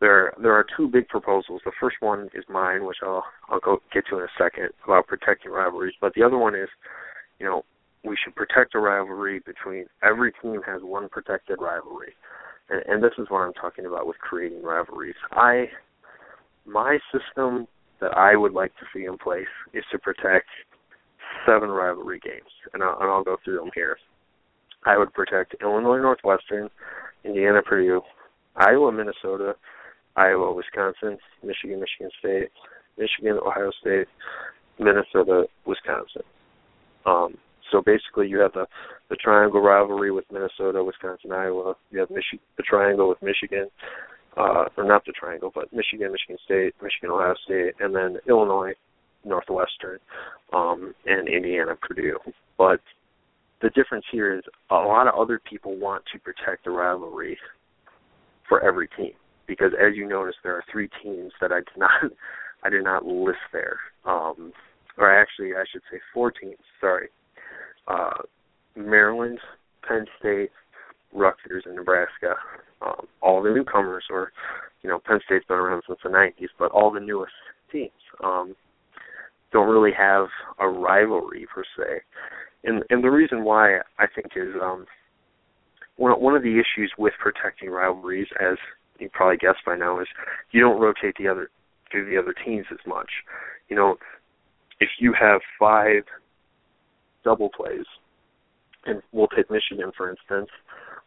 there 0.00 0.32
there 0.42 0.52
are 0.52 0.66
two 0.76 0.88
big 0.88 1.08
proposals. 1.08 1.62
The 1.64 1.72
first 1.80 1.96
one 2.00 2.28
is 2.34 2.44
mine, 2.48 2.84
which 2.84 2.98
I'll 3.02 3.24
I'll 3.48 3.60
go 3.60 3.78
get 3.92 4.04
to 4.10 4.18
in 4.18 4.24
a 4.24 4.28
second 4.36 4.70
about 4.84 5.06
protecting 5.06 5.52
rivalries. 5.52 5.94
But 6.00 6.14
the 6.14 6.22
other 6.22 6.38
one 6.38 6.54
is, 6.54 6.68
you 7.38 7.46
know, 7.46 7.64
we 8.04 8.16
should 8.22 8.34
protect 8.34 8.74
a 8.74 8.80
rivalry 8.80 9.40
between 9.46 9.86
every 10.02 10.32
team 10.42 10.60
has 10.66 10.82
one 10.82 11.08
protected 11.08 11.60
rivalry, 11.60 12.14
and, 12.68 12.82
and 12.86 13.02
this 13.02 13.12
is 13.16 13.30
what 13.30 13.40
I'm 13.40 13.52
talking 13.54 13.86
about 13.86 14.06
with 14.06 14.18
creating 14.18 14.62
rivalries. 14.62 15.14
I 15.30 15.66
my 16.66 16.98
system 17.12 17.66
that 18.00 18.16
I 18.16 18.34
would 18.36 18.52
like 18.52 18.72
to 18.78 18.86
see 18.92 19.04
in 19.04 19.16
place 19.18 19.46
is 19.72 19.84
to 19.92 19.98
protect 19.98 20.48
seven 21.46 21.70
rivalry 21.70 22.18
games, 22.18 22.50
and 22.74 22.82
I'll, 22.82 22.98
and 23.00 23.08
I'll 23.08 23.24
go 23.24 23.36
through 23.44 23.58
them 23.58 23.70
here. 23.74 23.96
I 24.84 24.98
would 24.98 25.12
protect 25.12 25.54
Illinois 25.62 26.00
Northwestern, 26.00 26.68
Indiana 27.24 27.62
Purdue, 27.62 28.02
Iowa 28.56 28.92
Minnesota, 28.92 29.54
Iowa, 30.16 30.52
Wisconsin, 30.52 31.18
Michigan, 31.42 31.80
Michigan 31.80 32.10
State, 32.18 32.50
Michigan, 32.98 33.38
Ohio 33.44 33.70
State, 33.80 34.08
Minnesota, 34.78 35.46
Wisconsin. 35.66 36.22
Um, 37.06 37.38
so 37.70 37.80
basically, 37.80 38.28
you 38.28 38.38
have 38.40 38.52
the 38.52 38.66
the 39.08 39.16
triangle 39.16 39.60
rivalry 39.60 40.10
with 40.10 40.24
Minnesota, 40.30 40.82
Wisconsin, 40.82 41.32
Iowa. 41.32 41.74
You 41.90 42.00
have 42.00 42.08
Michi- 42.08 42.40
the 42.56 42.62
triangle 42.62 43.08
with 43.08 43.22
Michigan, 43.22 43.68
uh, 44.36 44.64
or 44.76 44.84
not 44.84 45.04
the 45.04 45.12
triangle, 45.12 45.50
but 45.54 45.72
Michigan, 45.72 46.12
Michigan 46.12 46.38
State, 46.44 46.74
Michigan, 46.82 47.10
Ohio 47.10 47.34
State, 47.44 47.74
and 47.80 47.94
then 47.94 48.18
Illinois, 48.28 48.72
Northwestern, 49.24 49.98
um, 50.52 50.94
and 51.06 51.28
Indiana, 51.28 51.76
Purdue. 51.76 52.18
But 52.56 52.80
the 53.62 53.70
difference 53.70 54.04
here 54.10 54.36
is 54.36 54.44
a 54.70 54.74
lot 54.74 55.06
of 55.06 55.14
other 55.14 55.40
people 55.48 55.76
want 55.76 56.04
to 56.12 56.18
protect 56.18 56.64
the 56.64 56.70
rivalry 56.70 57.38
for 58.48 58.60
every 58.62 58.88
team 58.96 59.12
because 59.46 59.72
as 59.80 59.96
you 59.96 60.06
notice 60.06 60.34
there 60.42 60.54
are 60.54 60.64
three 60.70 60.88
teams 61.02 61.32
that 61.40 61.52
I 61.52 61.58
did 61.58 61.76
not 61.76 61.90
I 62.64 62.70
did 62.70 62.84
not 62.84 63.04
list 63.04 63.38
there. 63.52 63.78
Um 64.04 64.52
or 64.98 65.10
actually 65.10 65.52
I 65.54 65.64
should 65.72 65.82
say 65.90 65.98
four 66.12 66.30
teams, 66.30 66.56
sorry. 66.80 67.08
Uh 67.86 68.22
Maryland, 68.76 69.38
Penn 69.86 70.06
State, 70.18 70.50
Rutgers 71.12 71.64
and 71.66 71.76
Nebraska, 71.76 72.34
um, 72.80 73.06
all 73.20 73.42
the 73.42 73.50
newcomers, 73.50 74.04
or 74.10 74.32
you 74.82 74.90
know, 74.90 74.98
Penn 75.04 75.20
State's 75.24 75.44
been 75.46 75.58
around 75.58 75.82
since 75.86 75.98
the 76.02 76.08
'90s, 76.08 76.48
but 76.58 76.70
all 76.72 76.90
the 76.90 77.00
newest 77.00 77.32
teams 77.70 77.90
um, 78.24 78.54
don't 79.52 79.68
really 79.68 79.92
have 79.96 80.26
a 80.58 80.68
rivalry 80.68 81.46
per 81.52 81.64
se. 81.76 82.00
And 82.64 82.84
and 82.90 83.02
the 83.02 83.10
reason 83.10 83.44
why 83.44 83.78
I 83.98 84.06
think 84.14 84.32
is 84.36 84.54
um, 84.60 84.86
one 85.96 86.12
one 86.20 86.34
of 86.34 86.42
the 86.42 86.60
issues 86.60 86.92
with 86.98 87.12
protecting 87.20 87.70
rivalries, 87.70 88.28
as 88.40 88.56
you 88.98 89.08
probably 89.12 89.36
guessed 89.36 89.64
by 89.66 89.76
now, 89.76 90.00
is 90.00 90.06
you 90.50 90.60
don't 90.60 90.80
rotate 90.80 91.16
the 91.18 91.28
other 91.28 91.50
through 91.90 92.10
the 92.10 92.18
other 92.18 92.34
teams 92.44 92.66
as 92.70 92.78
much. 92.86 93.10
You 93.68 93.76
know, 93.76 93.96
if 94.80 94.88
you 94.98 95.12
have 95.18 95.40
five 95.58 96.04
double 97.24 97.50
plays, 97.50 97.86
and 98.86 99.02
we'll 99.12 99.28
take 99.28 99.50
Michigan 99.50 99.92
for 99.96 100.10
instance, 100.10 100.50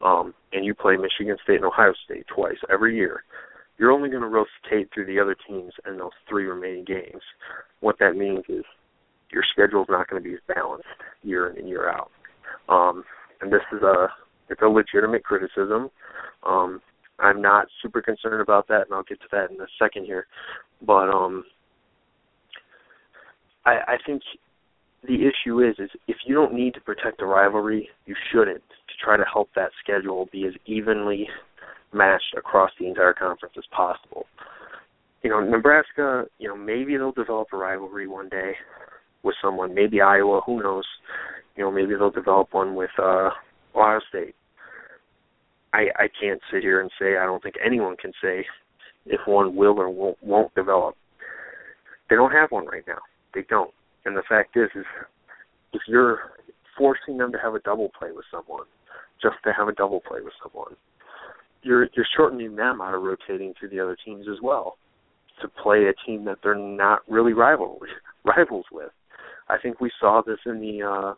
um, 0.02 0.34
and 0.54 0.66
you 0.66 0.74
play 0.74 0.96
Michigan 0.98 1.38
State 1.44 1.58
and 1.58 1.66
Ohio 1.66 1.94
State 2.06 2.26
twice 2.34 2.58
every 2.72 2.96
year, 2.96 3.24
you're 3.78 3.92
only 3.92 4.10
going 4.10 4.22
to 4.22 4.28
rotate 4.28 4.90
through 4.94 5.06
the 5.06 5.20
other 5.20 5.36
teams 5.48 5.74
in 5.88 5.98
those 5.98 6.12
three 6.30 6.46
remaining 6.46 6.86
games. 6.86 7.22
What 7.80 7.98
that 8.00 8.16
means 8.16 8.44
is 8.48 8.64
your 9.32 9.44
schedule 9.52 9.82
is 9.82 9.90
not 9.90 10.10
going 10.10 10.22
to 10.22 10.28
be 10.28 10.36
as 10.36 10.42
balanced 10.54 10.88
year 11.24 11.50
in 11.50 11.58
and 11.58 11.70
year 11.70 11.90
out. 11.90 12.12
Um, 12.70 13.04
and 13.42 13.52
this 13.52 13.62
is 13.74 13.82
a 13.82 14.08
it's 14.50 14.62
a 14.62 14.68
legitimate 14.68 15.24
criticism. 15.24 15.90
Um, 16.44 16.82
I'm 17.20 17.42
not 17.42 17.68
super 17.82 18.02
concerned 18.02 18.42
about 18.42 18.68
that, 18.68 18.86
and 18.86 18.94
I'll 18.94 19.04
get 19.04 19.20
to 19.22 19.28
that 19.32 19.50
in 19.50 19.60
a 19.60 19.68
second 19.80 20.06
here. 20.06 20.28
But 20.86 21.10
um, 21.10 21.44
I, 23.66 23.78
I 23.88 23.98
think 24.06 24.22
the 25.08 25.16
issue 25.16 25.62
is 25.62 25.76
is 25.80 25.90
if 26.08 26.18
you 26.26 26.36
don't 26.36 26.54
need 26.54 26.74
to 26.76 26.82
protect 26.82 27.22
a 27.22 27.26
rivalry, 27.26 27.90
you 28.06 28.16
shouldn't 28.32 28.62
to 28.62 28.94
try 29.04 29.18
to 29.18 29.24
help 29.32 29.50
that 29.56 29.72
schedule 29.84 30.28
be 30.32 30.46
as 30.46 30.54
evenly 30.66 31.28
matched 31.94 32.36
across 32.38 32.72
the 32.80 32.88
entire 32.88 33.14
conference 33.14 33.56
as 33.58 33.64
possible. 33.72 34.26
You 35.24 35.30
know, 35.32 35.40
Nebraska, 35.40 36.26
you 36.38 36.48
know, 36.48 36.56
maybe 36.56 36.98
they'll 36.98 37.12
develop 37.12 37.48
a 37.54 37.58
rivalry 37.58 38.08
one 38.08 38.30
day 38.30 38.54
with 39.26 39.36
someone, 39.42 39.74
maybe 39.74 40.02
Iowa, 40.02 40.42
who 40.46 40.62
knows. 40.62 40.86
You 41.56 41.64
know, 41.64 41.72
maybe 41.72 41.96
they'll 41.96 42.12
develop 42.12 42.54
one 42.54 42.76
with 42.76 42.92
uh 42.98 43.32
Ohio 43.76 44.00
State. 44.10 44.36
I 45.74 45.88
I 45.98 46.08
can't 46.20 46.42
sit 46.52 46.62
here 46.62 46.82
and 46.82 46.92
say 47.00 47.18
I 47.18 47.26
don't 47.26 47.42
think 47.44 47.56
anyone 47.64 47.98
can 47.98 48.14
say 48.22 48.46
if 49.06 49.22
one 49.26 49.56
will 49.56 49.80
or 49.80 49.90
won't 49.90 50.18
won't 50.24 50.54
develop. 50.56 50.96
They 52.10 52.16
don't 52.16 52.32
have 52.32 52.52
one 52.52 52.68
right 52.68 52.84
now. 52.88 53.00
They 53.34 53.44
don't. 53.50 53.72
And 54.06 54.16
the 54.16 54.24
fact 54.28 54.56
is 54.56 54.70
is 54.76 54.86
if 55.74 55.82
you're 55.88 56.20
forcing 56.78 57.18
them 57.18 57.32
to 57.32 57.38
have 57.38 57.56
a 57.56 57.60
double 57.60 57.90
play 57.98 58.10
with 58.14 58.26
someone, 58.32 58.66
just 59.22 59.36
to 59.44 59.54
have 59.54 59.68
a 59.68 59.74
double 59.74 60.02
play 60.02 60.20
with 60.22 60.34
someone, 60.44 60.76
you're 61.64 61.88
you're 61.96 62.08
shortening 62.16 62.56
them 62.56 62.82
out 62.82 62.94
of 62.94 63.02
rotating 63.02 63.54
through 63.60 63.70
the 63.70 63.80
other 63.80 63.98
teams 64.06 64.28
as 64.30 64.38
well 64.42 64.78
to 65.42 65.48
play 65.48 65.86
a 65.86 65.94
team 66.06 66.26
that 66.26 66.38
they're 66.44 66.56
not 66.56 67.00
really 67.10 67.34
rival 67.34 67.80
rivals 68.24 68.66
with. 68.72 68.92
I 69.48 69.58
think 69.58 69.80
we 69.80 69.92
saw 70.00 70.22
this 70.26 70.40
in 70.46 70.60
the 70.60 70.84
uh 70.84 71.14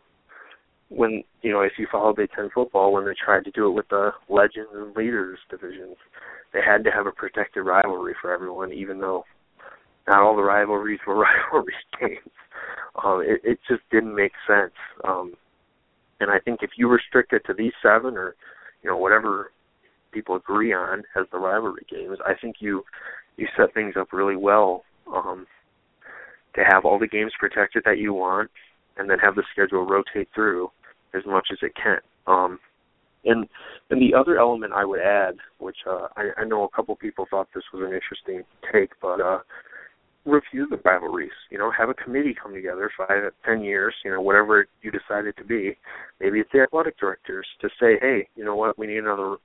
when 0.90 1.22
you 1.42 1.52
know 1.52 1.60
if 1.60 1.72
you 1.78 1.86
follow 1.90 2.14
Big 2.14 2.30
Ten 2.34 2.48
football 2.54 2.92
when 2.92 3.04
they 3.04 3.12
tried 3.12 3.44
to 3.44 3.50
do 3.50 3.68
it 3.68 3.72
with 3.72 3.88
the 3.88 4.10
legends 4.28 4.70
and 4.72 4.96
leaders 4.96 5.38
divisions, 5.50 5.96
they 6.52 6.60
had 6.64 6.84
to 6.84 6.90
have 6.90 7.06
a 7.06 7.12
protected 7.12 7.64
rivalry 7.64 8.14
for 8.20 8.32
everyone, 8.32 8.72
even 8.72 8.98
though 9.00 9.24
not 10.06 10.22
all 10.22 10.36
the 10.36 10.42
rivalries 10.42 11.00
were 11.06 11.16
rivalry 11.52 11.74
games. 12.00 12.32
Um, 13.04 13.22
it, 13.24 13.40
it 13.44 13.58
just 13.68 13.82
didn't 13.90 14.14
make 14.14 14.32
sense. 14.46 14.72
Um, 15.06 15.34
and 16.20 16.30
I 16.30 16.38
think 16.38 16.60
if 16.62 16.70
you 16.76 16.88
restrict 16.88 17.32
it 17.32 17.42
to 17.46 17.54
these 17.54 17.72
seven 17.82 18.16
or 18.16 18.34
you 18.82 18.90
know 18.90 18.96
whatever 18.96 19.52
people 20.10 20.36
agree 20.36 20.72
on 20.72 21.02
as 21.16 21.26
the 21.30 21.38
rivalry 21.38 21.86
games, 21.90 22.18
I 22.26 22.32
think 22.40 22.56
you 22.60 22.82
you 23.36 23.46
set 23.56 23.74
things 23.74 23.94
up 23.98 24.12
really 24.12 24.36
well 24.36 24.84
um, 25.14 25.46
to 26.58 26.64
have 26.64 26.84
all 26.84 26.98
the 26.98 27.06
games 27.06 27.32
protected 27.38 27.82
that 27.84 27.98
you 27.98 28.12
want, 28.12 28.50
and 28.96 29.08
then 29.08 29.18
have 29.18 29.36
the 29.36 29.44
schedule 29.52 29.86
rotate 29.86 30.28
through 30.34 30.70
as 31.14 31.22
much 31.26 31.48
as 31.52 31.58
it 31.62 31.72
can. 31.74 31.98
Um, 32.26 32.58
and 33.24 33.46
and 33.90 34.00
the 34.02 34.14
other 34.14 34.38
element 34.38 34.72
I 34.72 34.84
would 34.84 35.00
add, 35.00 35.36
which 35.58 35.78
uh, 35.88 36.08
I, 36.16 36.30
I 36.38 36.44
know 36.44 36.64
a 36.64 36.68
couple 36.68 36.94
people 36.96 37.26
thought 37.30 37.48
this 37.54 37.64
was 37.72 37.82
an 37.86 37.94
interesting 37.94 38.42
take, 38.72 38.90
but 39.00 39.20
uh, 39.20 39.38
review 40.24 40.66
the 40.68 40.78
rivalries. 40.84 41.30
You 41.50 41.58
know, 41.58 41.70
have 41.70 41.88
a 41.88 41.94
committee 41.94 42.36
come 42.40 42.52
together 42.52 42.90
five, 42.96 43.32
ten 43.44 43.62
years, 43.62 43.94
you 44.04 44.10
know, 44.10 44.20
whatever 44.20 44.66
you 44.82 44.90
decide 44.90 45.26
it 45.26 45.36
to 45.38 45.44
be. 45.44 45.76
Maybe 46.20 46.40
it's 46.40 46.50
the 46.52 46.60
athletic 46.60 46.98
directors 46.98 47.46
to 47.60 47.68
say, 47.80 47.98
hey, 48.00 48.28
you 48.36 48.44
know 48.44 48.56
what, 48.56 48.78
we 48.78 48.86
need 48.86 48.98
another 48.98 49.36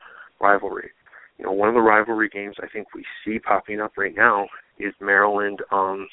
rivalry. 0.41 0.89
You 1.37 1.45
know, 1.45 1.51
one 1.51 1.69
of 1.69 1.75
the 1.75 1.81
rivalry 1.81 2.29
games 2.29 2.55
I 2.61 2.67
think 2.67 2.87
we 2.93 3.05
see 3.23 3.39
popping 3.39 3.79
up 3.81 3.93
right 3.97 4.15
now 4.15 4.47
is 4.77 4.93
Maryland 4.99 5.59
um 5.71 6.07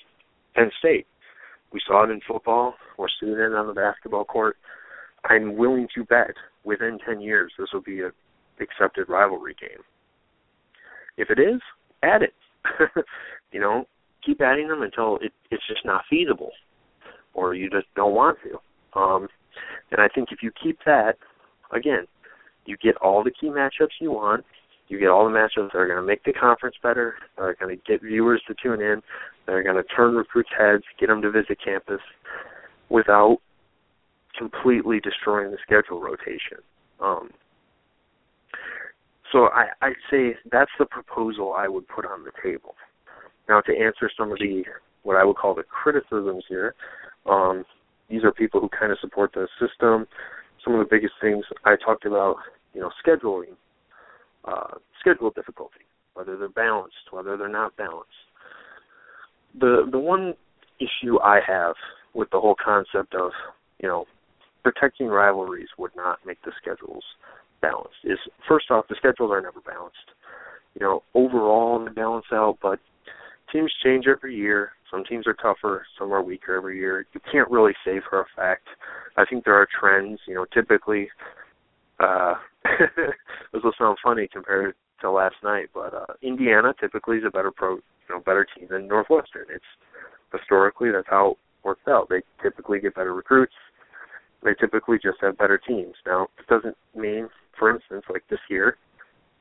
Penn 0.55 0.71
State. 0.79 1.07
We 1.73 1.81
saw 1.87 2.05
it 2.05 2.11
in 2.11 2.21
football. 2.27 2.75
We're 2.99 3.07
seeing 3.21 3.33
it 3.33 3.55
on 3.55 3.67
the 3.67 3.73
basketball 3.73 4.25
court. 4.25 4.57
I'm 5.25 5.57
willing 5.57 5.87
to 5.95 6.05
bet 6.05 6.35
within 6.65 6.99
10 7.07 7.21
years 7.21 7.53
this 7.59 7.69
will 7.73 7.83
be 7.83 8.01
a 8.01 8.11
accepted 8.61 9.09
rivalry 9.09 9.55
game. 9.61 9.83
If 11.17 11.31
it 11.31 11.39
is, 11.39 11.61
add 12.03 12.23
it. 12.23 12.35
you 13.53 13.61
know, 13.61 13.87
keep 14.25 14.41
adding 14.41 14.69
them 14.69 14.83
until 14.83 15.17
it, 15.17 15.33
it's 15.51 15.67
just 15.67 15.85
not 15.85 16.05
feasible, 16.11 16.51
or 17.35 17.55
you 17.55 17.71
just 17.71 17.87
don't 17.97 18.15
want 18.15 18.39
to. 18.45 18.99
Um, 18.99 19.29
and 19.91 20.01
I 20.01 20.09
think 20.09 20.29
if 20.31 20.43
you 20.43 20.51
keep 20.63 20.79
that, 20.85 21.17
again, 21.73 22.07
you 22.67 22.77
get 22.77 22.97
all 22.97 23.25
the 23.25 23.31
key 23.31 23.49
matchups 23.49 23.99
you 24.01 24.13
want. 24.13 24.45
You 24.90 24.98
get 24.98 25.09
all 25.09 25.24
the 25.24 25.31
matchups 25.31 25.70
that 25.72 25.79
are 25.79 25.87
going 25.87 26.00
to 26.00 26.07
make 26.07 26.24
the 26.24 26.33
conference 26.33 26.74
better, 26.83 27.14
that 27.37 27.42
are 27.42 27.57
going 27.61 27.76
to 27.76 27.83
get 27.87 28.03
viewers 28.03 28.42
to 28.48 28.55
tune 28.61 28.83
in, 28.83 29.00
that 29.46 29.53
are 29.53 29.62
going 29.62 29.76
to 29.76 29.85
turn 29.85 30.16
recruits' 30.16 30.50
heads, 30.59 30.83
get 30.98 31.07
them 31.07 31.22
to 31.22 31.31
visit 31.31 31.59
campus, 31.64 32.00
without 32.88 33.38
completely 34.37 34.98
destroying 34.98 35.53
the 35.53 35.59
schedule 35.62 36.00
rotation. 36.03 36.59
Um, 36.98 37.31
so 39.31 39.44
I, 39.55 39.66
I'd 39.81 39.92
say 40.11 40.35
that's 40.50 40.72
the 40.76 40.87
proposal 40.87 41.55
I 41.57 41.68
would 41.68 41.87
put 41.87 42.05
on 42.05 42.24
the 42.24 42.33
table. 42.42 42.74
Now, 43.48 43.61
to 43.61 43.72
answer 43.72 44.11
some 44.18 44.33
of 44.33 44.38
the 44.38 44.64
what 45.05 45.16
I 45.16 45.24
would 45.24 45.37
call 45.37 45.55
the 45.55 45.62
criticisms 45.62 46.44
here, 46.48 46.74
um, 47.26 47.64
these 48.09 48.24
are 48.24 48.33
people 48.33 48.61
who 48.61 48.68
kind 48.68 48.90
of 48.90 48.98
support 48.98 49.33
the 49.35 49.46
system. 49.61 50.07
Some 50.64 50.74
of 50.74 50.81
the 50.81 50.88
biggest 50.90 51.14
things 51.20 51.44
I 51.64 51.76
talked 51.76 52.07
about, 52.07 52.37
you 52.74 52.81
know, 52.81 52.90
scheduling, 53.07 53.55
uh, 54.44 54.79
schedule 54.98 55.31
difficulty, 55.31 55.85
whether 56.14 56.37
they're 56.37 56.48
balanced, 56.48 57.11
whether 57.11 57.37
they're 57.37 57.48
not 57.48 57.76
balanced. 57.76 58.11
The 59.59 59.88
the 59.90 59.98
one 59.98 60.35
issue 60.79 61.20
I 61.20 61.40
have 61.46 61.74
with 62.14 62.31
the 62.31 62.40
whole 62.40 62.57
concept 62.62 63.14
of, 63.14 63.33
you 63.81 63.88
know, 63.88 64.07
protecting 64.62 65.09
rivalries 65.09 65.68
would 65.79 65.92
not 65.96 66.18
make 66.26 66.42
the 66.42 66.53
schedules 66.61 67.05
balanced 67.61 67.96
is 68.05 68.18
first 68.48 68.70
off 68.70 68.87
the 68.88 68.96
schedules 68.98 69.31
are 69.31 69.40
never 69.40 69.61
balanced. 69.61 69.96
You 70.74 70.87
know, 70.87 71.03
overall 71.14 71.85
they 71.85 71.92
balance 71.92 72.26
out, 72.33 72.59
but 72.62 72.79
teams 73.53 73.72
change 73.85 74.07
every 74.07 74.37
year. 74.37 74.72
Some 74.90 75.05
teams 75.05 75.26
are 75.26 75.35
tougher, 75.35 75.87
some 75.98 76.12
are 76.12 76.22
weaker 76.22 76.57
every 76.57 76.79
year. 76.79 77.07
You 77.12 77.20
can't 77.31 77.50
really 77.50 77.74
say 77.85 78.00
for 78.09 78.20
a 78.20 78.26
fact. 78.35 78.66
I 79.16 79.24
think 79.24 79.44
there 79.44 79.55
are 79.55 79.68
trends. 79.79 80.20
You 80.26 80.35
know, 80.35 80.46
typically, 80.53 81.09
uh, 82.03 82.35
this 83.53 83.63
will 83.63 83.73
sound 83.79 83.99
funny 84.03 84.29
compared 84.33 84.75
to 85.01 85.11
last 85.11 85.37
night, 85.43 85.69
but 85.75 85.95
uh, 85.95 86.13
Indiana 86.23 86.75
typically 86.81 87.19
is 87.19 87.25
a 87.27 87.31
better 87.31 87.51
pro, 87.51 87.77
you 87.77 87.83
know, 88.11 88.21
better 88.21 88.47
team 88.57 88.69
than 88.71 88.87
Northwestern. 88.87 89.47
It's 89.55 89.65
historically 90.33 90.91
that's 90.91 91.09
how 91.09 91.33
it 91.33 91.37
works 91.65 91.83
out. 91.89 92.09
They 92.09 92.23
typically 92.43 92.81
get 92.81 92.95
better 92.95 93.15
recruits. 93.15 93.55
They 94.43 94.55
typically 94.59 94.99
just 95.03 95.19
have 95.21 95.37
better 95.39 95.59
teams. 95.59 95.95
Now, 96.07 96.29
it 96.39 96.47
doesn't 96.49 96.77
mean, 96.95 97.29
for 97.59 97.71
instance, 97.71 98.05
like 98.11 98.25
this 98.31 98.41
year, 98.49 98.77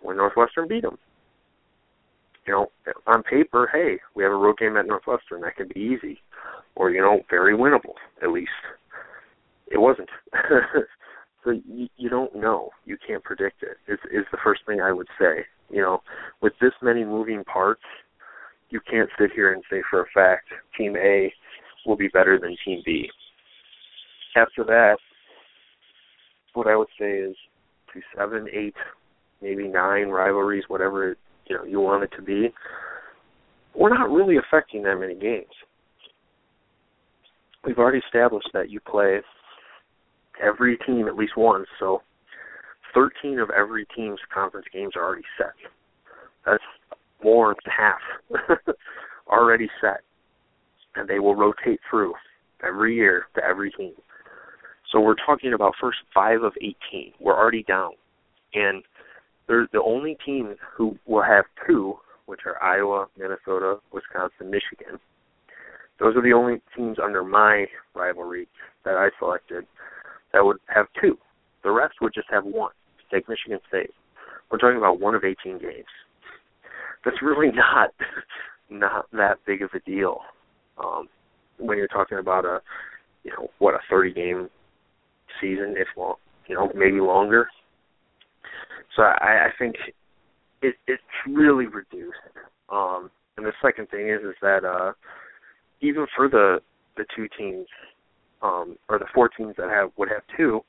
when 0.01 0.17
Northwestern 0.17 0.67
beat 0.67 0.83
them, 0.83 0.97
you 2.45 2.53
know, 2.53 2.93
on 3.05 3.23
paper, 3.23 3.69
hey, 3.71 3.99
we 4.15 4.23
have 4.23 4.31
a 4.31 4.35
road 4.35 4.57
game 4.57 4.75
at 4.77 4.87
Northwestern 4.87 5.41
that 5.41 5.55
could 5.55 5.73
be 5.73 5.79
easy, 5.79 6.19
or 6.75 6.89
you 6.91 7.01
know, 7.01 7.21
very 7.29 7.55
winnable 7.55 7.93
at 8.21 8.31
least. 8.31 8.49
It 9.71 9.77
wasn't. 9.77 10.09
so 11.43 11.51
you, 11.51 11.87
you 11.97 12.09
don't 12.09 12.35
know. 12.35 12.69
You 12.85 12.97
can't 13.05 13.23
predict 13.23 13.63
it. 13.63 13.77
Is 13.91 13.99
is 14.11 14.25
the 14.31 14.37
first 14.43 14.61
thing 14.65 14.81
I 14.81 14.91
would 14.91 15.07
say. 15.19 15.45
You 15.69 15.81
know, 15.81 16.01
with 16.41 16.53
this 16.59 16.73
many 16.81 17.03
moving 17.03 17.43
parts, 17.43 17.83
you 18.69 18.79
can't 18.89 19.09
sit 19.19 19.31
here 19.33 19.53
and 19.53 19.63
say 19.69 19.81
for 19.89 20.01
a 20.01 20.05
fact 20.13 20.47
Team 20.77 20.95
A 20.97 21.31
will 21.85 21.95
be 21.95 22.07
better 22.07 22.39
than 22.39 22.55
Team 22.65 22.81
B. 22.85 23.09
After 24.35 24.63
that, 24.65 24.97
what 26.53 26.67
I 26.67 26.75
would 26.75 26.87
say 26.99 27.11
is 27.11 27.35
to 27.93 28.01
seven, 28.17 28.47
eight, 28.51 28.75
maybe 29.41 29.67
nine 29.67 30.09
rivalries, 30.09 30.65
whatever 30.67 31.15
you 31.47 31.57
know 31.57 31.63
you 31.63 31.79
want 31.79 32.03
it 32.03 32.11
to 32.15 32.21
be, 32.21 32.49
we're 33.75 33.93
not 33.93 34.09
really 34.09 34.37
affecting 34.37 34.83
that 34.83 34.97
many 34.97 35.15
games. 35.15 35.45
We've 37.65 37.77
already 37.77 37.99
established 37.99 38.49
that 38.53 38.69
you 38.69 38.79
play 38.79 39.19
every 40.41 40.77
team 40.77 41.07
at 41.07 41.15
least 41.15 41.37
once, 41.37 41.67
so 41.79 42.01
13 42.93 43.39
of 43.39 43.49
every 43.49 43.85
team's 43.95 44.19
conference 44.33 44.65
games 44.73 44.93
are 44.95 45.03
already 45.03 45.25
set. 45.37 45.53
That's 46.45 46.63
more 47.23 47.55
than 47.63 47.73
half 47.75 48.59
already 49.27 49.69
set. 49.81 50.01
And 50.95 51.07
they 51.07 51.19
will 51.19 51.35
rotate 51.35 51.79
through 51.89 52.13
every 52.65 52.95
year 52.95 53.25
to 53.35 53.43
every 53.43 53.71
team. 53.71 53.93
So 54.91 54.99
we're 54.99 55.15
talking 55.25 55.53
about 55.53 55.73
first 55.79 55.99
five 56.13 56.41
of 56.41 56.53
18. 56.57 57.13
We're 57.19 57.37
already 57.37 57.63
down. 57.63 57.91
And 58.53 58.83
they're 59.47 59.67
the 59.71 59.81
only 59.81 60.17
teams 60.25 60.55
who 60.75 60.97
will 61.05 61.23
have 61.23 61.45
two, 61.67 61.95
which 62.25 62.41
are 62.45 62.61
Iowa, 62.61 63.07
Minnesota, 63.17 63.77
Wisconsin, 63.93 64.49
Michigan. 64.49 64.99
Those 65.99 66.15
are 66.15 66.21
the 66.21 66.33
only 66.33 66.61
teams 66.75 66.97
under 67.03 67.23
my 67.23 67.65
rivalry 67.93 68.47
that 68.85 68.95
I 68.95 69.09
selected 69.19 69.65
that 70.33 70.43
would 70.43 70.57
have 70.67 70.87
two. 71.01 71.17
The 71.63 71.71
rest 71.71 71.95
would 72.01 72.13
just 72.13 72.27
have 72.29 72.45
one. 72.45 72.71
Take 73.11 73.27
Michigan 73.27 73.59
State. 73.67 73.91
We're 74.51 74.57
talking 74.57 74.77
about 74.77 74.99
one 74.99 75.15
of 75.15 75.23
18 75.23 75.59
games. 75.59 75.85
That's 77.03 77.21
really 77.21 77.51
not 77.53 77.91
not 78.69 79.07
that 79.13 79.37
big 79.47 79.63
of 79.63 79.71
a 79.73 79.79
deal 79.79 80.19
um, 80.77 81.09
when 81.57 81.77
you're 81.77 81.87
talking 81.87 82.19
about 82.19 82.45
a 82.45 82.61
you 83.23 83.31
know 83.31 83.49
what 83.57 83.73
a 83.73 83.79
30 83.89 84.13
game 84.13 84.49
season, 85.41 85.75
if 85.77 85.87
long, 85.97 86.15
you 86.47 86.55
know 86.55 86.71
maybe 86.75 86.99
longer. 86.99 87.47
So 88.95 89.03
I, 89.03 89.47
I 89.47 89.49
think 89.57 89.75
it, 90.61 90.75
it's 90.87 91.01
really 91.27 91.65
reduced. 91.65 92.17
Um, 92.69 93.09
and 93.37 93.45
the 93.45 93.53
second 93.61 93.89
thing 93.89 94.09
is 94.09 94.21
is 94.21 94.35
that 94.41 94.63
uh, 94.63 94.93
even 95.81 96.05
for 96.15 96.29
the 96.29 96.59
the 96.97 97.05
two 97.15 97.27
teams 97.37 97.67
um, 98.41 98.77
or 98.89 98.99
the 98.99 99.05
four 99.13 99.29
teams 99.29 99.55
that 99.57 99.69
have 99.69 99.91
would 99.97 100.09
have 100.09 100.23
two, 100.37 100.61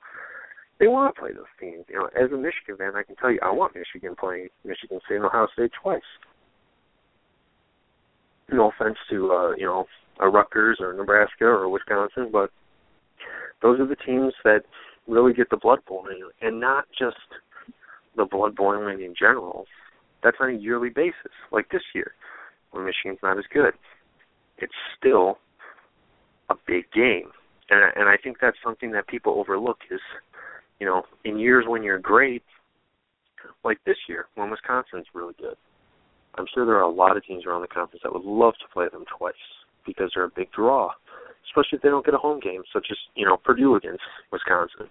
they 0.78 0.88
want 0.88 1.14
to 1.14 1.20
play 1.20 1.32
those 1.32 1.44
teams. 1.60 1.84
You 1.88 1.96
know, 1.96 2.08
as 2.18 2.32
a 2.32 2.36
Michigan 2.36 2.76
fan, 2.78 2.92
I 2.96 3.02
can 3.02 3.16
tell 3.16 3.30
you, 3.30 3.38
I 3.42 3.52
want 3.52 3.74
Michigan 3.74 4.16
playing 4.18 4.48
Michigan 4.64 5.00
State 5.04 5.16
and 5.16 5.24
Ohio 5.26 5.46
State 5.52 5.70
twice. 5.80 6.00
No 8.52 8.70
offense 8.70 8.96
to 9.10 9.30
uh, 9.30 9.50
you 9.56 9.66
know 9.66 9.86
a 10.20 10.28
Rutgers 10.28 10.78
or 10.80 10.92
Nebraska 10.92 11.44
or 11.44 11.68
Wisconsin, 11.68 12.30
but 12.32 12.50
those 13.62 13.78
are 13.78 13.86
the 13.86 13.96
teams 13.96 14.32
that 14.44 14.62
really 15.06 15.32
get 15.32 15.50
the 15.50 15.56
blood 15.56 15.80
boiling, 15.86 16.28
and 16.40 16.60
not 16.60 16.86
just 16.98 17.16
the 18.16 18.24
blood 18.24 18.56
boiling 18.56 19.02
in 19.02 19.14
general. 19.18 19.66
That's 20.22 20.36
on 20.40 20.50
a 20.50 20.58
yearly 20.58 20.90
basis, 20.90 21.32
like 21.52 21.70
this 21.70 21.82
year, 21.94 22.12
when 22.72 22.84
Michigan's 22.84 23.20
not 23.22 23.38
as 23.38 23.44
good. 23.52 23.72
It's 24.58 24.72
still 24.98 25.38
a 26.50 26.54
big 26.66 26.90
game, 26.92 27.30
and 27.70 27.80
and 27.96 28.08
I 28.08 28.16
think 28.22 28.38
that's 28.40 28.56
something 28.64 28.92
that 28.92 29.06
people 29.06 29.34
overlook 29.38 29.78
is, 29.90 30.00
you 30.78 30.86
know, 30.86 31.02
in 31.24 31.38
years 31.38 31.64
when 31.66 31.82
you're 31.82 31.98
great, 31.98 32.42
like 33.64 33.78
this 33.86 33.96
year 34.08 34.26
when 34.34 34.50
Wisconsin's 34.50 35.06
really 35.14 35.34
good. 35.38 35.56
I'm 36.36 36.46
sure 36.54 36.64
there 36.64 36.76
are 36.76 36.82
a 36.82 36.90
lot 36.90 37.16
of 37.16 37.24
teams 37.24 37.44
around 37.44 37.62
the 37.62 37.68
conference 37.68 38.02
that 38.04 38.12
would 38.12 38.24
love 38.24 38.54
to 38.60 38.72
play 38.72 38.86
them 38.92 39.04
twice 39.18 39.34
because 39.84 40.12
they're 40.14 40.24
a 40.24 40.30
big 40.36 40.52
draw, 40.52 40.90
especially 41.46 41.76
if 41.76 41.82
they 41.82 41.88
don't 41.88 42.04
get 42.04 42.14
a 42.14 42.18
home 42.18 42.38
game, 42.38 42.62
such 42.72 42.86
as 42.90 42.96
you 43.14 43.26
know 43.26 43.36
Purdue 43.36 43.76
against 43.76 44.02
Wisconsin 44.30 44.86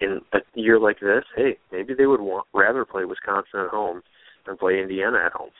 in 0.00 0.20
a 0.32 0.38
year 0.54 0.78
like 0.78 1.00
this, 1.00 1.24
hey, 1.36 1.56
maybe 1.72 1.94
they 1.94 2.06
would 2.06 2.20
want 2.20 2.46
rather 2.52 2.84
play 2.84 3.04
Wisconsin 3.04 3.60
at 3.60 3.70
home 3.70 4.02
than 4.46 4.56
play 4.56 4.80
Indiana 4.80 5.18
at 5.24 5.32
home. 5.32 5.50